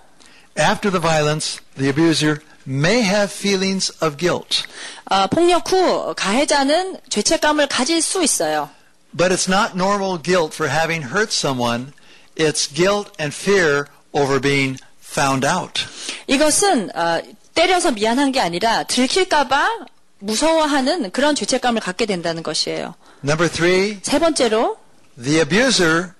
[0.59, 4.61] after the violence, the abuser may have feelings of guilt.
[5.05, 8.69] 아, 폭력 후 가해자는 죄책감을 가질 수 있어요.
[9.17, 11.93] But it's not normal guilt for having hurt someone.
[12.35, 15.83] It's guilt and fear over being found out.
[16.27, 17.23] 이것은 어,
[17.55, 19.87] 때려서 미안한 게 아니라 들킬까봐
[20.20, 22.94] 무서워하는 그런 죄책감을 갖게 된다는 것이에요.
[23.24, 24.78] Number three, 세 번째로
[25.20, 26.14] the abuser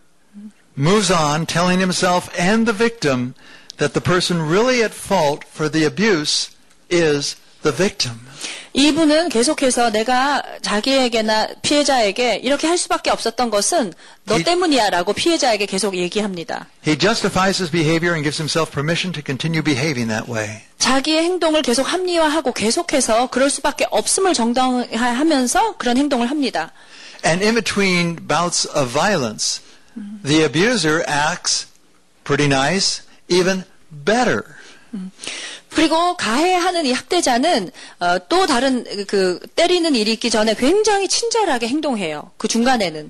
[0.76, 3.34] moves on telling himself and the victim
[3.78, 6.50] that the person really at fault for the abuse
[6.90, 8.20] is the victim.
[8.73, 13.93] 이분은 계속해서 내가 자기에게나 피해자에게 이렇게 할 수밖에 없었던 것은
[14.25, 16.67] 너 이- 때문이야라고 피해자에게 계속 얘기합니다.
[16.85, 20.61] He justifies his behavior and gives himself permission to continue behaving that way.
[20.77, 26.71] 자기의 행동을 계속 합리화하고 계속해서 그럴 수밖에 없음을 정당화하면서 그런 행동을 합니다.
[27.25, 29.61] And in between bouts of violence,
[30.23, 31.65] the abuser acts
[32.23, 34.43] pretty nice, even better.
[35.74, 42.32] 그리고 가해하는 이 학대자는 어, 또 다른 그 때리는 일이 있기 전에 굉장히 친절하게 행동해요.
[42.38, 43.09] 그 중간에는.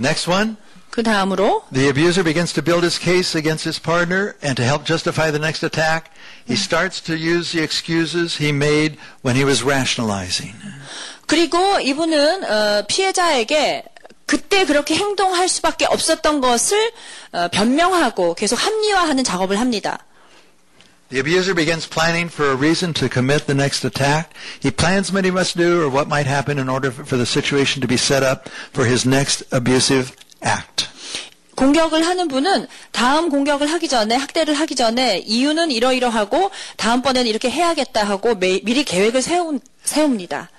[0.00, 0.56] Next one.
[0.90, 4.84] 그 다음으로 The abuser begins to build his case against his partner, and to help
[4.84, 6.10] justify the next attack,
[6.46, 10.52] he starts to use the excuses he made when he was rationalizing.
[11.26, 13.84] 그리고 이분은 어, 피해자에게
[14.26, 16.92] 그때 그렇게 행동할 수밖에 없었던 것을
[17.32, 20.04] 어, 변명하고 계속 합리화하는 작업을 합니다.
[21.09, 24.33] The abuser begins planning for a reason to commit the next attack.
[24.59, 27.79] He plans what he must do or what might happen in order for the situation
[27.81, 30.87] to be set up for his next abusive act.
[31.55, 38.03] 공격을 하는 분은 다음 공격을 하기 전에 학대를 하기 전에 이유는 이러이러하고 다음번에는 이렇게 해야겠다
[38.03, 40.49] 하고 매- 미리 계획을 세운, 세웁니다.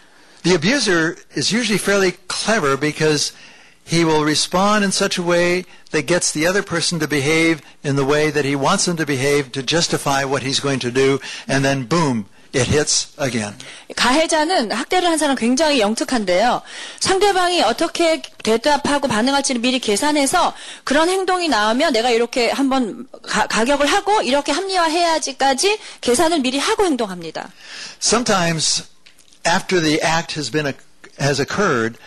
[0.44, 3.34] The abuser is usually fairly clever because
[3.86, 7.94] he will respond in such a way that gets the other person to behave in
[7.94, 11.20] the way that he wants them to behave to justify what he's going to do,
[11.46, 13.54] and then boom, it hits again.
[13.94, 16.62] 가해자는 학대를 한 사람 굉장히 영특한데요.
[16.98, 24.20] 상대방이 어떻게 대답하고 반응할지를 미리 계산해서 그런 행동이 나오면 내가 이렇게 한번 가, 가격을 하고
[24.22, 27.52] 이렇게 합리화해야지까지 계산을 미리 하고 행동합니다.
[28.00, 28.84] Sometimes,
[29.46, 30.74] after the act has been
[31.20, 31.98] has occurred,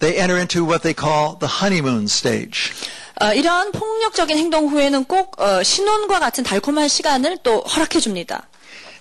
[0.00, 2.72] they enter into what they call the honeymoon stage.
[3.20, 8.48] 어, 이런 폭력적인 행동 후에는 꼭 어, 신혼과 같은 달콤한 시간을 또 허락해 줍니다.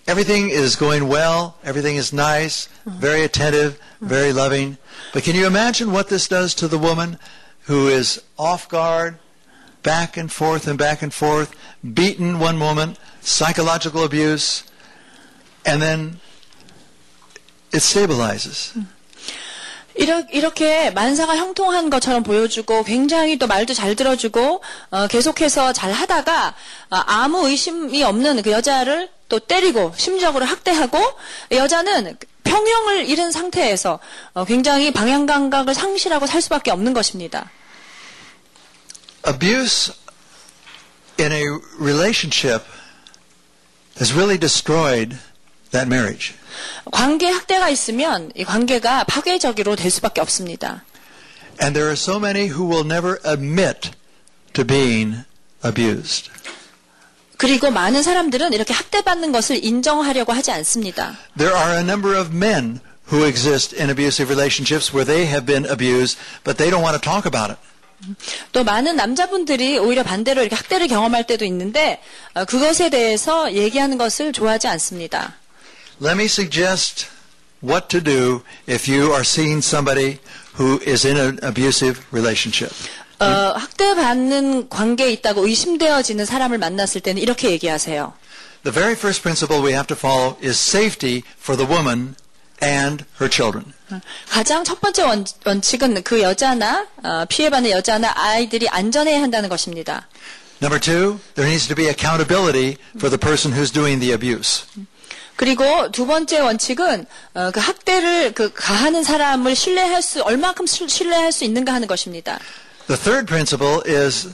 [0.07, 1.53] Everything is going well.
[1.63, 4.78] Everything is nice, very attentive, very loving.
[5.13, 7.17] But can you imagine what this does to the woman
[7.67, 9.17] who is off guard,
[9.84, 14.63] back and forth and back and forth, beaten one moment, psychological abuse,
[15.65, 16.19] and then
[17.72, 18.74] it stabilizes.
[19.97, 26.55] 이렇게 만사가 형통한 것처럼 보여주고 굉장히 또 말도 잘 들어주고 어, 계속해서 잘 하다가
[26.90, 30.99] 어, 아무 의심이 없는 그 여자를 또 때리고 심리적으로 학대하고
[31.51, 33.99] 여자는 평형을 잃은 상태에서
[34.34, 37.51] 어, 굉장히 방향 감각을 상실하고 살 수밖에 없는 것입니다.
[39.26, 39.92] Abuse
[41.18, 41.42] in a
[41.80, 42.64] relationship
[43.99, 45.16] has really destroyed
[45.72, 46.34] that marriage.
[46.90, 50.84] 관계 학대가 있으면 이 관계가 파괴적으로 될 수밖에 없습니다.
[51.62, 53.90] And there are so many who will never admit
[54.52, 55.24] to being
[55.64, 56.30] abused.
[57.36, 61.16] 그리고 많은 사람들은 이렇게 학대받는 것을 인정하려고 하지 않습니다.
[61.36, 62.80] There are a number of men
[63.12, 67.00] who exist in abusive relationships where they have been abused, but they don't want to
[67.00, 67.61] talk about it.
[68.52, 72.02] 또 많은 남자분들이 오히려 반대로 이렇게 학대를 경험할 때도 있는데
[72.34, 75.34] 어, 그것에 대해서 얘기하는 것을 좋아하지 않습니다.
[76.01, 77.07] Let me suggest
[77.61, 80.19] what to do if you are seeing somebody
[80.57, 82.74] who is in an abusive relationship.
[83.19, 88.13] 어, 학대받는 관계에 있다고 의심되어지는 사람을 만났을 때는 이렇게 얘기하세요.
[88.63, 92.15] The very first principle we have to follow is safety for the woman
[92.63, 93.74] and her children.
[94.30, 100.07] 가장 첫 번째 원, 원칙은 그 여자나 어, 피해받는 여자나 아이들이 안전해야 한다는 것입니다.
[100.61, 104.65] Number two, there needs to be accountability for the person who's doing the abuse.
[105.37, 111.30] 그리고 두 번째 원칙은 어, 그 학대를 그 가하는 사람을 신뢰할 수 얼마큼 시- 신뢰할
[111.32, 112.39] 수 있는가 하는 것입니다.
[112.87, 114.28] The third principle is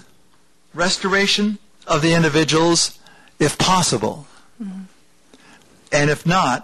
[0.75, 2.93] restoration of the individuals
[3.41, 4.25] if possible.
[5.93, 6.63] And if not,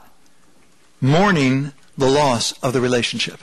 [1.03, 3.39] mourning the loss of the relationship.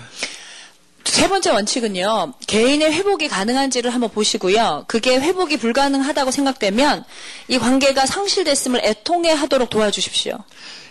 [1.05, 4.85] 세 번째 원칙은요, 개인의 회복이 가능한지를 한번 보시고요.
[4.87, 7.05] 그게 회복이 불가능하다고 생각되면
[7.47, 10.43] 이 관계가 상실됐음을 애통해 하도록 도와주십시오.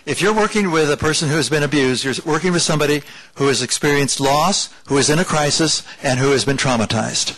[0.07, 3.01] If you're working with a person who has been abused, you're working with somebody
[3.37, 7.33] who has experienced loss, who is in a crisis, and who has been traumatized.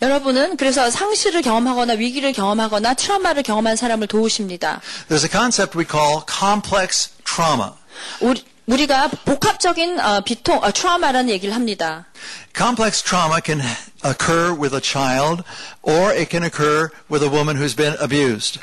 [0.00, 4.80] 여러분은 그래서 상실을 경험하거나 위기를 경험하거나 트라우마를 경험한 사람을 도우십니다.
[5.08, 7.72] There's a concept we call complex trauma.
[8.20, 12.06] 우리, 우리가 복합적인 어, 비통, 어, 트라우마라는 얘기를 합니다.
[12.56, 13.60] Complex trauma can
[14.04, 15.42] occur with a child,
[15.82, 18.60] or it can occur with a woman who's been abused.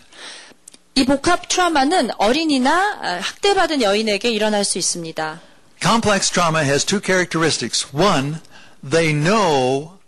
[0.95, 5.41] 이 복합 트라우마는 어린이나 어, 학대받은 여인에게 일어날 수 있습니다.
[5.81, 7.93] Complex trauma has two characteristics.
[7.93, 8.39] One,
[8.81, 9.99] they know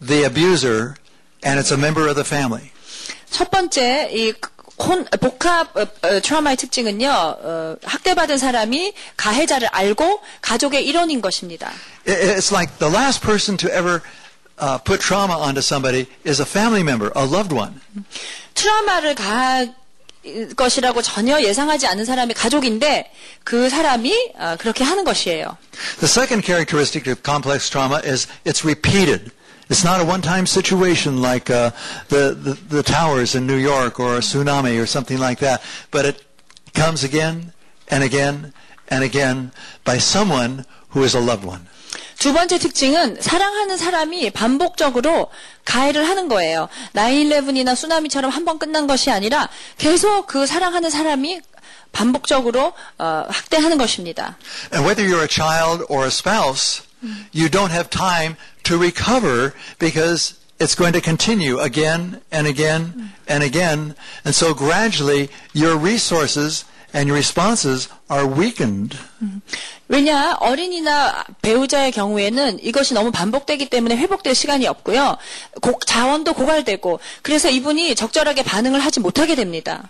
[0.00, 0.94] the abuser,
[1.44, 2.70] and it's a member of the family.
[3.30, 4.32] 첫 번째 이
[4.76, 7.08] 콘- 복합 어, 어, 트라우마의 특징은요.
[7.08, 11.70] 어, 학대받은 사람이 가해자를 알고 가족의 일원인 것입니다.
[12.06, 14.00] It's like the last person to ever
[14.60, 17.80] uh, put trauma onto somebody is a family member, a loved one.
[18.54, 19.74] 트라우마를 가할
[20.56, 23.10] 것이라고 전혀 예상하지 않은 사람이 가족인데
[23.44, 25.56] 그 사람이 어, 그렇게 하는 것이에요.
[26.00, 29.30] The second characteristic of complex trauma is it's repeated.
[29.69, 31.69] It's not a one-time situation like uh,
[32.09, 36.05] the, the the towers in New York or a tsunami or something like that, but
[36.05, 36.23] it
[36.73, 37.53] comes again
[37.87, 38.51] and again
[38.89, 39.51] and again
[39.85, 41.67] by someone who is a loved one.
[42.17, 45.29] 두 번째 특징은 사랑하는 사람이 반복적으로
[45.65, 46.67] 가해를 하는 거예요.
[46.95, 49.47] 9-11이나 쓰나미처럼 한 번 끝난 것이 아니라
[49.77, 51.41] 계속 그 사랑하는 사람이
[51.91, 54.35] 반복적으로 어, 학대하는 것입니다.
[54.73, 56.81] And whether you're a child or a spouse,
[57.33, 63.43] you don't have time to recover because it's going to continue again and again and
[63.43, 63.95] again.
[64.25, 68.97] And so gradually your resources and your responses are weakened.
[69.87, 75.17] 왜냐 어린이나 배우자의 경우에는 이것이 너무 반복되기 때문에 회복될 시간이 없고요.
[75.61, 79.89] 고- 자원도 고갈되고 그래서 이분이 적절하게 반응을 하지 못하게 됩니다.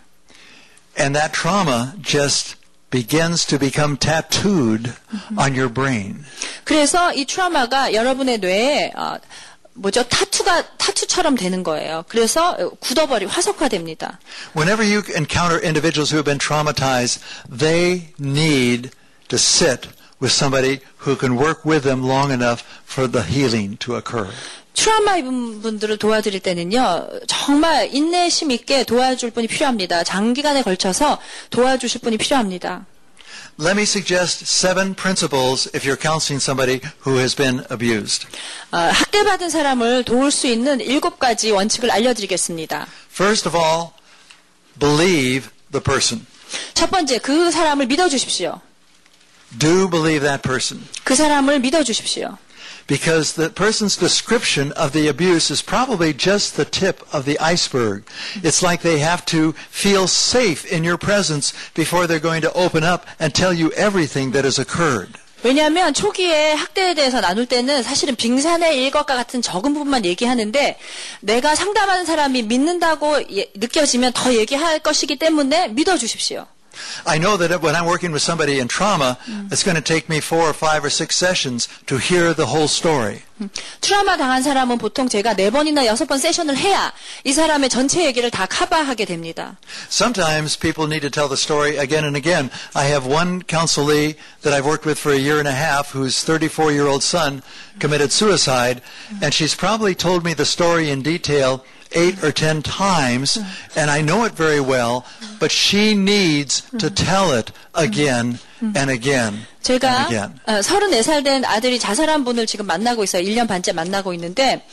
[0.99, 2.55] And that trauma just
[2.93, 4.93] begins to become tattooed
[5.37, 6.25] on your brain.
[6.63, 9.17] 그래서 이 트라우마가 여러분의 뇌에 어,
[9.73, 12.03] 뭐죠 타투가 타투처럼 되는 거예요.
[12.07, 14.19] 그래서 어, 굳어버리 화석화됩니다.
[14.55, 18.91] Whenever you encounter individuals who have been traumatized, they need
[19.29, 19.87] to sit
[20.19, 24.29] with somebody who can work with them long enough for the healing to occur.
[24.74, 30.04] 트라우마 입은 분들을 도와드릴 때는요, 정말 인내심 있게 도와줄 분이 필요합니다.
[30.04, 31.18] 장기간에 걸쳐서
[31.50, 32.86] 도와주실 분이 필요합니다.
[33.60, 38.26] Let me suggest seven principles if you're counseling somebody who has been abused.
[38.72, 42.88] 어, 학대받은 사람을 도울 수 있는 일곱 가지 원칙을 알려드리겠습니다.
[43.12, 43.90] First of all,
[44.80, 46.26] believe the person.
[46.74, 48.60] 첫 번째, 그 사람을 믿어주십시오.
[49.56, 50.84] Do believe that person.
[51.04, 52.36] 그 사람을 믿어주십시오.
[52.87, 58.03] Because the person's description of the abuse is probably just the tip of the iceberg.
[58.43, 62.83] It's like they have to feel safe in your presence before they're going to open
[62.83, 65.17] up and tell you everything that has occurred.
[65.41, 70.77] 왜냐하면 초기에 학대에 대해서 나눌 때는 사실은 빙산의 일것과 같은 적은 부분만 얘기하는데
[71.21, 76.45] 내가 상담하는 사람이 믿는다고 예- 느껴지면 더 얘기할 것이기 때문에 믿어주십시오.
[77.05, 79.17] I know that when I'm working with somebody in trauma,
[79.51, 82.67] it's going to take me four or five or six sessions to hear the whole
[82.67, 83.23] story.
[83.81, 86.91] 트라우마 당한 사람은 보통 제가 네 번이나 여섯 번 세션을 해야
[87.23, 89.57] 이 사람의 전체 얘기를 다 커버하게 됩니다.
[89.89, 92.49] Sometimes people need to tell the story again and again.
[92.75, 96.23] I have one counselee that I've worked with for a year and a half whose
[96.23, 97.41] 34 year old son
[97.79, 98.81] committed suicide,
[99.21, 101.63] and she's probably told me the story in detail
[101.94, 103.38] eight or ten times,
[103.76, 105.04] and I know it very well,
[105.38, 110.08] but she needs to tell it again and again 제가.
[110.46, 113.22] 어, 34살 된 아들이 자살한 분을 지금 만나고 있어요.
[113.22, 114.64] 1년 반째 만나고 있는데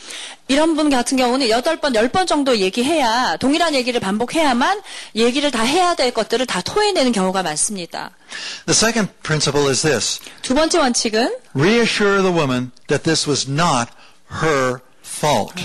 [0.47, 4.81] 이런 분 같은 경우는 8번, 10번 정도 얘기해야 동일한 얘기를 반복해야만
[5.15, 8.11] 얘기를 다 해야 될 것들을 다 토해내는 경우가 많습니다.
[8.65, 13.89] The second principle is this 두 번째 원칙은 reassure the woman that this was not
[14.43, 15.55] her fault.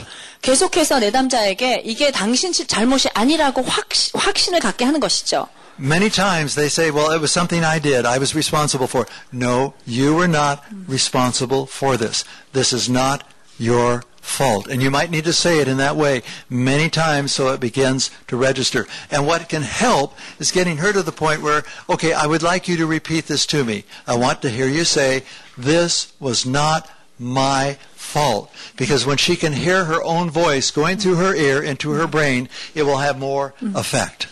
[0.41, 5.47] 계속해서 내담자에게 이게 당신 잘못이 아니라고 확신, 확신을 갖게 하는 것이죠.
[5.79, 8.05] Many times they say, well, it was something I did.
[8.05, 9.05] I was responsible for.
[9.05, 12.23] it." No, you were not responsible for this.
[12.53, 13.23] This is not
[13.57, 14.67] your fault.
[14.67, 18.11] And you might need to say it in that way many times so it begins
[18.27, 18.87] to register.
[19.09, 22.67] And what can help is getting her to the point where, okay, I would like
[22.67, 23.83] you to repeat this to me.
[24.07, 25.23] I want to hear you say,
[25.57, 27.77] this was not my
[28.15, 28.51] fault.
[28.77, 32.49] Because when she can hear her own voice going through her ear into her brain,
[32.75, 34.27] it will have more effect.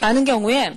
[0.00, 0.76] 많은 경우에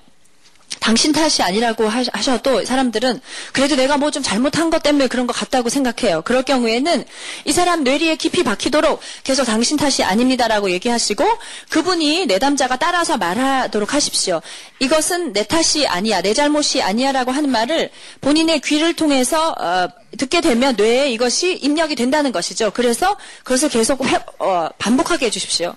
[0.81, 3.21] 당신 탓이 아니라고 하- 하셔도 사람들은
[3.53, 6.23] 그래도 내가 뭐 좀 잘못한 것 때문에 그런 것 같다고 생각해요.
[6.23, 7.05] 그럴 경우에는
[7.47, 11.25] 이 사람 뇌리에 깊이 박히도록 계속 당신 탓이 아닙니다라고 얘기하시고
[11.71, 14.41] 그분이 내담자가 따라서 말하도록 하십시오.
[14.79, 20.77] 이것은 내 탓이 아니야, 내 잘못이 아니야라고 하는 말을 본인의 귀를 통해서 어, 듣게 되면
[20.77, 22.71] 뇌에 이것이 입력이 된다는 것이죠.
[22.73, 25.75] 그래서 그것을 계속 회- 어, 반복하게 해주십시오.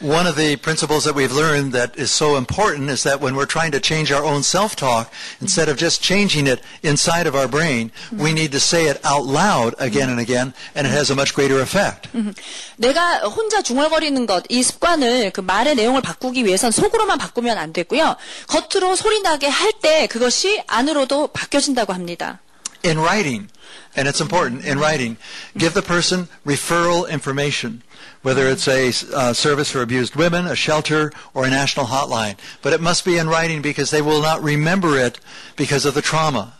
[0.00, 3.46] One of the principles that we've learned that is so important is that when we're
[3.46, 5.10] trying to change our own self-talk,
[5.40, 9.26] instead of just changing it inside of our brain, we need to say it out
[9.26, 12.08] loud again and again, and it has a much greater effect.
[12.76, 18.14] 내가 혼자 중얼거리는 것, 이 습관을 그 말의 내용을 바꾸기 위해선 속으로만 바꾸면 안 되고요.
[18.46, 22.38] 겉으로 소리나게 할 때 그것이 안으로도 바뀌어진다고 합니다.
[22.82, 23.48] In writing,
[23.96, 25.16] and it's important, in writing,
[25.56, 27.82] give the person referral information,
[28.20, 32.36] whether it's a uh, service for abused women, a shelter, or a national hotline.
[32.60, 35.18] But it must be in writing because they will not remember it
[35.56, 36.52] because of the trauma.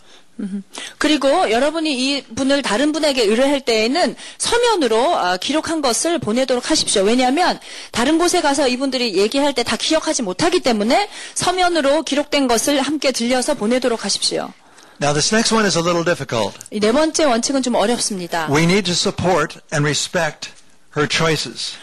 [0.99, 7.03] 그리고 여러분이 이 분을 다른 분에게 의뢰할 때에는 서면으로 어, 기록한 것을 보내도록 하십시오.
[7.03, 7.61] 왜냐하면
[7.93, 13.55] 다른 곳에 가서 이분들이 얘기할 때 다 기억하지 못하기 때문에 서면으로 기록된 것을 함께 들려서
[13.55, 14.53] 보내도록 하십시오.
[15.01, 16.55] Now this next one is a little difficult.
[16.70, 18.49] 이 네 번째 원칙은 좀 어렵습니다.
[18.51, 20.51] We need to support and respect
[20.97, 21.75] her choices.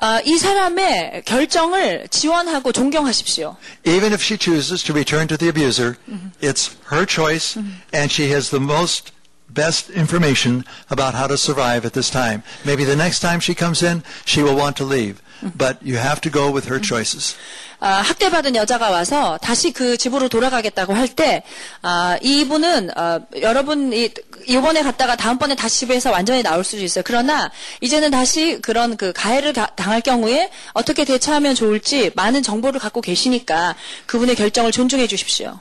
[0.00, 3.56] 아, 이 사람의 결정을 지원하고 존경하십시오.
[3.84, 5.96] Even if she chooses to return to the abuser,
[6.40, 7.58] it's her choice,
[7.92, 9.12] and she has the most
[9.50, 12.42] best information about how to survive at this time.
[12.64, 15.20] Maybe the next time she comes in, she will want to leave.
[15.57, 17.35] But you have to go with her choices.
[17.79, 21.43] 아, 학대받은 여자가 와서 다시 그 집으로 돌아가겠다고 할 때,
[21.81, 24.09] 아, 이분은, 어, 여러분 이,
[24.47, 27.03] 이번에 갔다가 다음번에 다시 집에서 완전히 나올 수도 있어요.
[27.05, 33.01] 그러나, 이제는 다시 그런 그 가해를 가- 당할 경우에 어떻게 대처하면 좋을지 많은 정보를 갖고
[33.01, 33.75] 계시니까
[34.05, 35.59] 그분의 결정을 존중해 주십시오.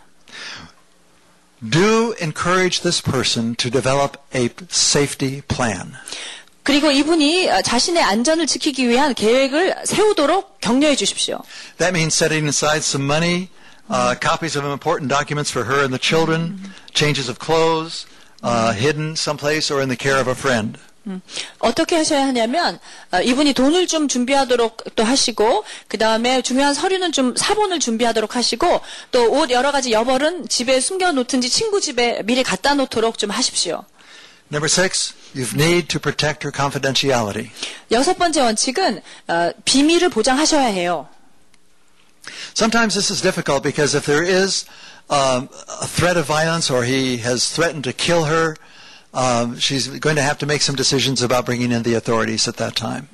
[1.69, 5.95] Do encourage this person to develop a safety plan.
[6.63, 11.41] 그리고 이분이 어, 자신의 안전을 지키기 위한 계획을 세우도록 격려해 주십시오.
[11.79, 13.49] That means setting aside some money,
[13.91, 16.59] uh, copies of important documents for her and the children,
[16.95, 18.07] changes of clothes,
[18.45, 20.79] uh, hidden someplace or in the care of a friend.
[21.59, 22.79] 어떻게 하셔야 하냐면
[23.11, 28.81] 어, 이분이 돈을 좀 준비하도록 또 하시고 그 다음에 중요한 서류는 좀 사본을 준비하도록 하시고
[29.11, 33.85] 또 옷 여러 가지 여벌은 집에 숨겨놓든지 친구 집에 미리 갖다 놓도록 좀 하십시오.
[34.52, 37.52] Number six, you need to protect her confidentiality.
[37.92, 41.08] 여섯 번째 원칙은 어, 비밀을 보장하셔야 해요.
[42.54, 44.66] Sometimes this is difficult because if there is
[45.10, 45.50] um,
[45.82, 48.56] a threat of violence or he has threatened to kill her,
[49.15, 52.57] um, she's going to have to make some decisions about bringing in the authorities at
[52.57, 53.09] that time.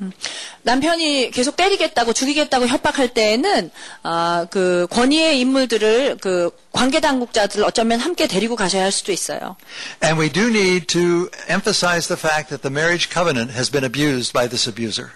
[0.62, 3.70] 남편이 계속 때리겠다고 죽이겠다고 협박할 때에는
[4.02, 9.56] 아, 그 권위의 인물들을 그 관계 당국자들 어쩌면 함께 데리고 가셔야 할 수도 있어요.
[10.02, 14.32] And we do need to emphasize the fact that the marriage covenant has been abused
[14.32, 15.10] by this abuser.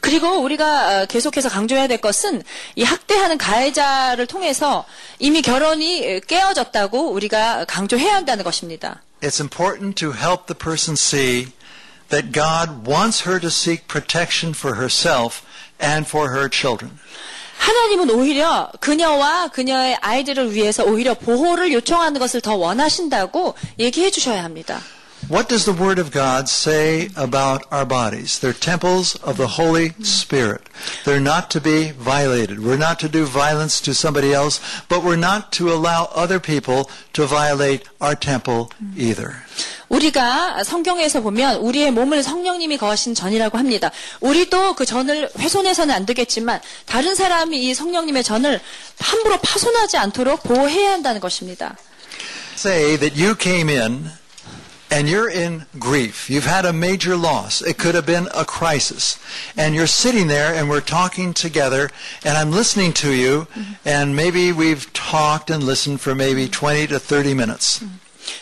[0.00, 2.42] 그리고 우리가 어, 계속해서 강조해야 될 것은
[2.74, 4.86] 이 학대하는 가해자를 통해서
[5.18, 9.02] 이미 결혼이 깨어졌다고 우리가 강조해야 한다는 것입니다.
[9.24, 11.54] It's important to help the person see
[12.10, 15.40] that God wants her to seek protection for herself
[15.80, 16.98] and for her children.
[17.56, 24.82] 하나님은 오히려 그녀와 그녀의 아이들을 위해서 오히려 보호를 요청하는 것을 더 원하신다고 얘기해 주셔야 합니다.
[25.27, 28.39] What does the Word of God say about our bodies?
[28.39, 30.61] They're temples of the Holy Spirit.
[31.05, 32.63] They're not to be violated.
[32.63, 36.89] We're not to do violence to somebody else, but we're not to allow other people
[37.13, 39.43] to violate our temple either.
[39.89, 43.91] 우리가 성경에서 보면 우리의 몸을 성령님이 거하신 전이라고 합니다.
[44.21, 48.59] 우리도 그 전을 훼손해서는 안 되겠지만 다른 사람이 이 성령님의 전을
[48.99, 51.75] 함부로 파손하지 않도록 보호해야 한다는 것입니다.
[52.55, 54.09] Say that you came in
[54.93, 56.29] and you're in grief.
[56.29, 57.61] You've had a major loss.
[57.61, 59.17] It could have been a crisis.
[59.55, 61.89] And you're sitting there and we're talking together
[62.23, 63.47] and I'm listening to you
[63.85, 67.83] and maybe we've talked and listened for maybe 20 to 30 minutes.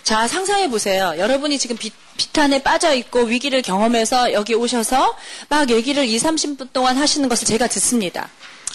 [0.03, 1.13] 자, 상상해 보세요.
[1.17, 5.15] 여러분이 지금 비, 비탄에 빠져 있고 위기를 경험해서 여기 오셔서
[5.49, 8.29] 막 얘기를 2, 30분 동안 하시는 것을 제가 듣습니다.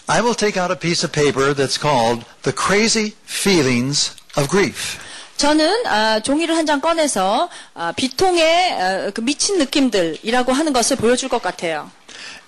[0.09, 4.99] I will take out a piece of paper that's called The Crazy Feelings of Grief.
[5.38, 11.30] 저는 아, 종이를 한 장 꺼내서 아, 비통의 아, 그 미친 느낌들이라고 하는 것을 보여줄
[11.30, 11.90] 것 같아요.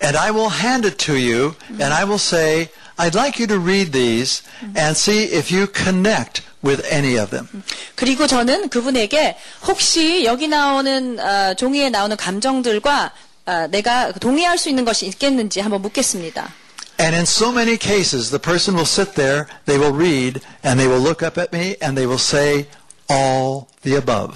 [0.04, 2.68] And I will hand it to you, and I will say,
[2.98, 4.44] I'd like you to read these
[4.76, 7.48] and see if you connect with any of them.
[7.96, 9.38] 그리고 저는 그분에게
[9.68, 13.12] 혹시 여기 나오는 아, 종이에 나오는 감정들과
[13.46, 16.52] 아, 내가 동의할 수 있는 것이 있겠는지 한번 묻겠습니다.
[17.00, 20.86] And in so many cases, the person will sit there, they will read, and they
[20.92, 22.68] will look up at me, and they will say,
[23.11, 24.35] all the above.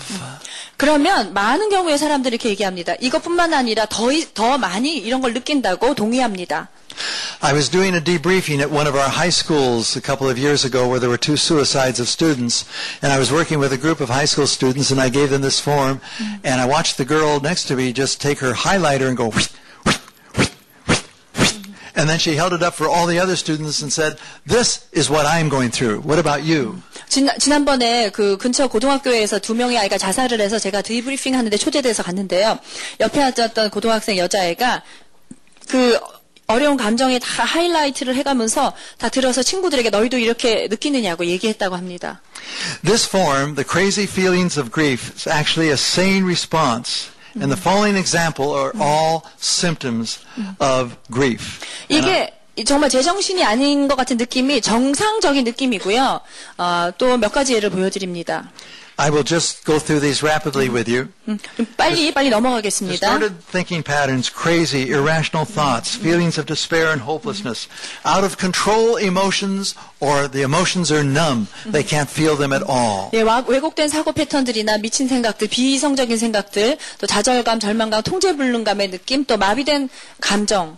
[0.77, 2.95] 그러면 많은 경우에 사람들이 이렇게 얘기합니다.
[3.01, 6.69] 이것뿐만 아니라 더, 이- 더 많이 이런 걸 느낀다고 동의합니다.
[7.41, 10.65] I was doing a debriefing at one of our high schools a couple of years
[10.67, 12.65] ago where there were two suicides of students.
[13.03, 15.43] And I was working with a group of high school students and I gave them
[15.43, 16.01] this form.
[16.43, 19.31] And I watched the girl next to me just take her highlighter and go,
[21.96, 25.10] and then she held it up for all the other students and said, this is
[25.10, 26.02] what I'm going through.
[26.02, 26.82] What about you?
[27.08, 32.60] 지난, 지난번에 그 근처 고등학교에서 두 명의 아이가 자살을 해서 제가 디브리핑 하는데 초대돼서 갔는데요.
[33.00, 34.84] 옆에 앉았던 고등학생 여자애가
[35.70, 36.00] 그
[36.48, 42.22] 어려운 감정에 다 하이라이트를 해가면서 다 들어서 친구들에게 너희도 이렇게 느끼느냐고 얘기했다고 합니다.
[42.84, 47.10] This form, the crazy feelings of grief, is actually a sane response.
[47.36, 50.20] And the following example are all symptoms
[50.60, 51.60] of grief.
[51.90, 52.32] 이게
[52.66, 56.22] 정말 제정신이 아닌 것 같은 느낌이 정상적인 느낌이고요.
[56.58, 58.52] 어, 또 몇 가지 예를 보여드립니다.
[59.01, 61.07] I will just go through these rapidly with you.
[61.29, 62.99] 음, 좀 빨리 빨리 넘어가겠습니다.
[62.99, 67.69] Distorted thinking patterns, crazy, irrational thoughts, feelings of despair and hopelessness,
[68.05, 71.47] out of control emotions, or the emotions are numb.
[71.65, 73.11] They can't feel them at all.
[73.15, 79.37] 예, 와- 왜곡된 사고 패턴들이나 미친 생각들, 비이성적인 생각들, 또 좌절감, 절망감, 통제불능감의 느낌, 또
[79.37, 80.77] 마비된 감정,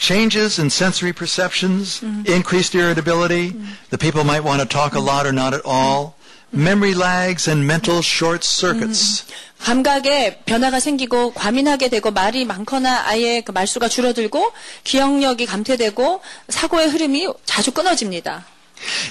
[0.00, 3.52] Changes in sensory perceptions, increased irritability.
[3.90, 6.13] The people might want to talk a lot or not at all.
[6.54, 9.24] Memory lags and mental short circuits.
[9.60, 14.50] 감각에 변화가 생기고 과민하게 되고 말이 많거나 아예 그 말수가 줄어들고
[14.84, 18.46] 기억력이 감퇴되고 사고의 흐름이 자주 끊어집니다.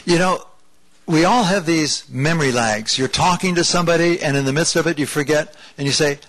[0.08, 0.44] You know,
[1.08, 3.00] we all have these memory lags.
[3.00, 6.20] You're talking to somebody and in the midst of it you forget and you say,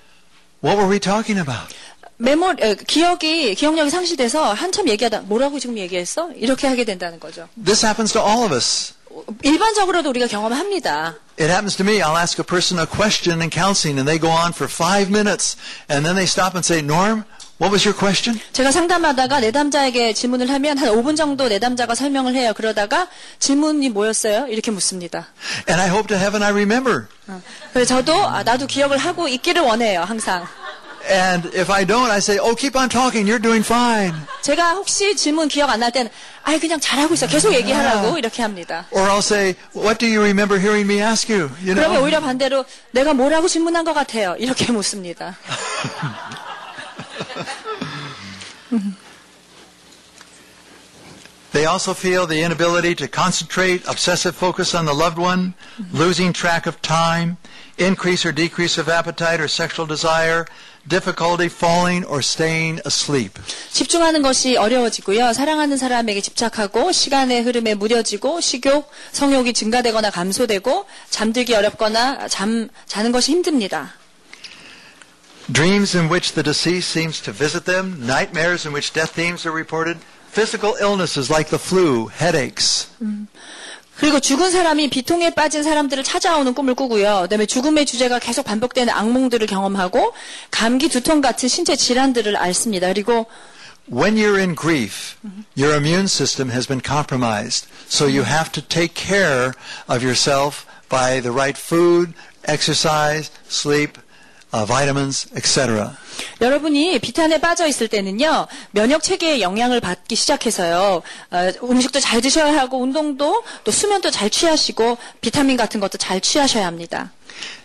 [0.63, 1.75] what were we talking about?
[2.19, 6.31] 메모 에, 기억이 기억력이 상실돼서 한참 얘기하다 뭐라고 지금 얘기했어?
[6.37, 7.49] 이렇게 하게 된다는 거죠.
[7.57, 8.93] This happens to all of us.
[9.44, 11.16] 일반적으로도 우리가 경험합니다.
[11.40, 12.02] It happens to me.
[12.02, 15.58] I'll ask a person a question in counseling and they go on for five minutes
[15.90, 17.26] and then they stop and say, Norm,
[17.60, 18.40] what was your question?
[18.54, 22.54] 제가 상담하다가 내담자에게 질문을 하면 한 5분 정도 내담자가 설명을 해요.
[22.56, 23.08] 그러다가
[23.40, 24.48] 질문이 뭐였어요?
[24.48, 25.28] 이렇게 묻습니다.
[25.70, 27.08] And I hope to heaven I remember.
[27.74, 30.02] 그래서 저도 아, 나도 기억을 하고 있기를 원해요.
[30.02, 30.46] 항상.
[31.09, 33.27] And if I don't, I say, oh, keep on talking.
[33.27, 34.15] You're doing fine.
[34.43, 36.11] 제가 혹시 질문 기억 안 날 때는
[36.45, 37.27] 아이 그냥 잘하고 있어.
[37.27, 38.87] 계속 얘기하라고 이렇게 합니다.
[38.91, 41.51] Or I'll say, what do you remember hearing me ask you?
[41.65, 42.05] You 그러면 know?
[42.05, 44.37] 오히려 반대로 내가 뭐라고 질문한 것 같아요.
[44.39, 45.37] 이렇게 묻습니다.
[51.53, 55.55] They also feel the inability to concentrate, obsessive focus on the loved one,
[55.93, 57.39] losing track of time,
[57.77, 60.47] increase or decrease of appetite or sexual desire,
[60.88, 63.34] difficulty falling or staying asleep.
[63.72, 65.34] 집중하는 것이 어려워지고요.
[65.34, 73.32] 사랑하는 사람에게 집착하고 시간의 흐름에 무뎌지고 식욕, 성욕이 증가되거나 감소되고 잠들기 어렵거나 잠 자는 것이
[73.32, 73.94] 힘듭니다.
[75.52, 79.56] Dreams in which the deceased seems to visit them, nightmares in which death themes are
[79.56, 80.00] reported,
[80.32, 82.88] physical illnesses like the flu, headaches.
[83.98, 87.22] 그리고 죽은 사람이 비통에 빠진 사람들을 찾아오는 꿈을 꾸고요.
[87.24, 90.14] 그다음에 죽음의 주제가 계속 반복되는 악몽들을 경험하고
[90.52, 92.88] 감기, 두통 같은 신체 질환들을 앓습니다.
[92.88, 93.26] 그리고
[93.88, 95.16] When you're in grief,
[95.56, 97.68] your immune system has been compromised.
[97.88, 99.54] So you have to take care
[99.88, 102.14] of yourself by the right food,
[102.48, 104.00] exercise, sleep,
[104.52, 105.98] uh, vitamins, etc.
[106.42, 111.02] 여러분이 비탄에 빠져 있을 때는요 면역 체계의 영향을 받기 시작해서요
[111.32, 116.66] 어, 음식도 잘 드셔야 하고 운동도 또 수면도 잘 취하시고 비타민 같은 것도 잘 취하셔야
[116.68, 117.12] 합니다.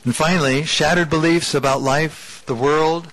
[0.04, 3.08] And finally, shattered beliefs about life, the world,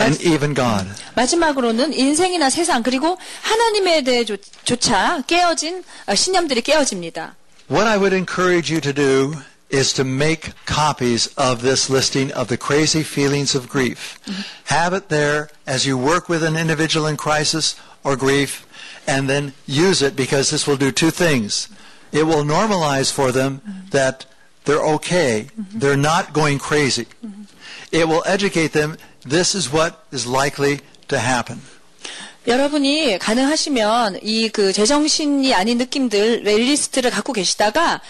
[0.00, 0.88] and even God.
[1.14, 7.34] 마지막으로는 인생이나 세상 그리고 하나님에 대해조차 깨어진 어, 신념들이 깨어집니다.
[7.70, 9.34] What I would encourage you to do
[9.72, 14.20] is to make copies of this listing of the crazy feelings of grief.
[14.26, 14.42] Mm-hmm.
[14.74, 18.66] Have it there as you work with an individual in crisis or grief,
[19.06, 21.68] and then use it because this will do two things.
[22.12, 23.88] It will normalize for them mm-hmm.
[23.90, 24.26] that
[24.64, 25.48] they're okay.
[25.58, 25.78] Mm-hmm.
[25.78, 27.06] They're not going crazy.
[27.90, 28.96] It will educate them.
[29.22, 31.60] This is what is likely to happen.
[32.46, 38.00] 여러분이 가능하시면 이 그 제정신이 아닌 느낌들 웰리스트를 갖고 계시다가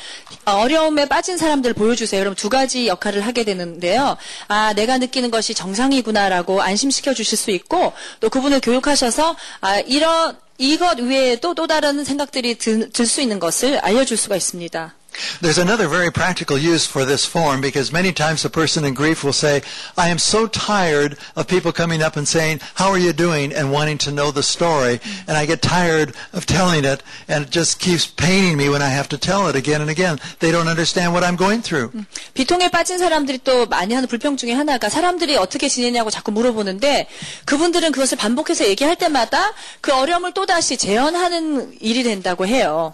[0.47, 2.21] 어려움에 빠진 사람들 보여주세요.
[2.23, 4.17] 그럼 두 가지 역할을 하게 되는데요.
[4.49, 10.99] 아 내가 느끼는 것이 정상이구나라고 안심시켜 주실 수 있고 또 그분을 교육하셔서 아 이런 이것
[10.99, 14.95] 외에도 또 다른 생각들이 들 수 있는 것을 알려줄 수가 있습니다.
[15.42, 19.24] There's another very practical use for this form because many times a person in grief
[19.24, 19.64] will say,
[19.98, 23.52] I am so tired of people coming up and saying, how are you doing?
[23.58, 25.00] and wanting to know the story.
[25.28, 28.90] And I get tired of telling it and it just keeps paining me when I
[28.90, 30.20] have to tell it again and again.
[30.40, 31.92] They don't understand what I'm going through.
[32.34, 37.08] 비통에 빠진 사람들이 또 많이 하는 불평 중에 하나가 사람들이 어떻게 지내냐고 자꾸 물어보는데
[37.46, 42.94] 그분들은 그것을 반복해서 얘기할 때마다 그 어려움을 또다시 재현하는 일이 된다고 해요.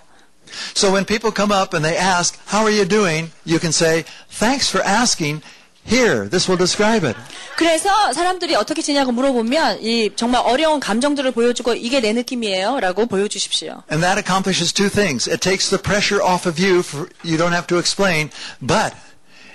[0.73, 3.31] So when people come up and they ask, how are you doing?
[3.45, 5.41] You can say, thanks for asking.
[5.85, 7.17] Here, this will describe it.
[7.57, 13.83] 그래서 사람들이 어떻게 지내냐고 물어보면 이 정말 어려운 감정들을 보여주고 이게 내 느낌이에요라고 보여주십시오.
[13.91, 15.27] And that accomplishes two things.
[15.27, 18.95] It takes the pressure off of you for you don't have to explain, but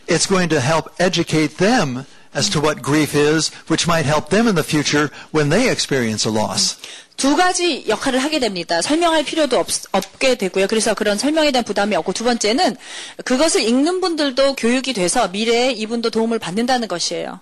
[0.07, 2.05] it's going to help educate them
[2.35, 6.27] as to what grief is, which might help them in the future when they experience
[6.27, 6.77] a loss.
[7.18, 8.82] 두 가지 역할을 하게 됩니다.
[8.82, 10.68] 설명할 필요도 없, 없게 되고요.
[10.68, 12.76] 그래서 그런 설명에 대한 부담이 없고 두 번째는
[13.24, 17.40] 그것을 읽는 분들도 교육이 돼서 미래에 이분도 도움을 받는다는 것이에요.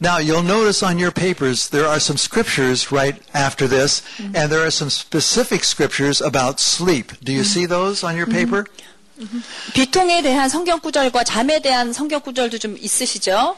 [0.00, 4.62] Now, you'll notice on your papers there are some scriptures right after this, and there
[4.62, 7.12] are some specific scriptures about sleep.
[7.24, 8.64] Do you see those on your paper?
[9.74, 13.56] 비통에 대한 성경 구절과 잠에 대한 성경 구절도 좀 있으시죠?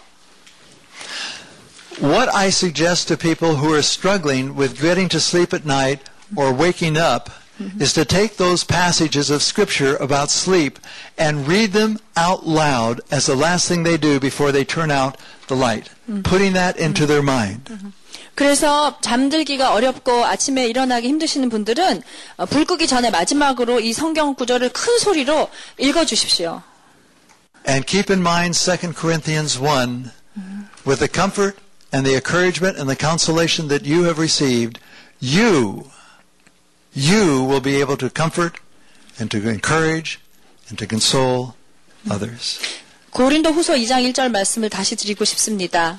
[1.99, 6.01] What I suggest to people who are struggling with getting to sleep at night
[6.35, 7.29] or waking up
[7.79, 10.77] is to take those passages of Scripture about sleep
[11.17, 15.17] and read them out loud as the last thing they do before they turn out
[15.47, 15.89] the light,
[16.23, 17.69] putting that into their mind.
[18.35, 22.03] 그래서 잠들기가 어렵고 아침에 일어나기 힘드시는 분들은
[22.35, 26.61] 어, 불 끄기 전에 마지막으로 이 성경 구절을 큰 소리로 읽어 주십시오.
[27.65, 30.11] And keep in mind 2 Corinthians 1
[30.85, 31.57] with the comfort
[31.91, 34.79] and the encouragement and the consolation that you have received,
[35.19, 35.89] you,
[36.93, 38.59] you will be able to comfort
[39.19, 40.19] and to encourage
[40.69, 41.55] and to console
[42.09, 42.59] others.
[43.11, 45.97] 고린도 후서 2장 1절 말씀을 다시 드리고 싶습니다.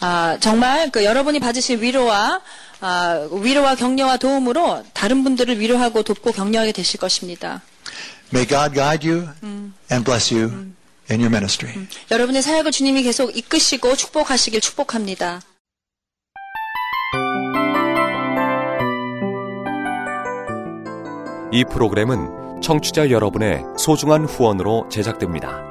[0.00, 2.40] 아, 정말 그 여러분이 받으실 위로와
[2.80, 7.62] 아, 위로와 격려와 도움으로 다른 분들을 위로하고 돕고 격려하게 되실 것입니다.
[8.34, 9.28] May God guide you
[9.90, 10.72] and bless you
[11.11, 11.87] In your ministry.
[12.09, 15.41] 여러분의 사역을 주님이 계속 이끄시고 축복하시길 축복합니다.
[21.53, 25.70] 이 프로그램은 청취자 여러분의 소중한 후원으로 제작됩니다.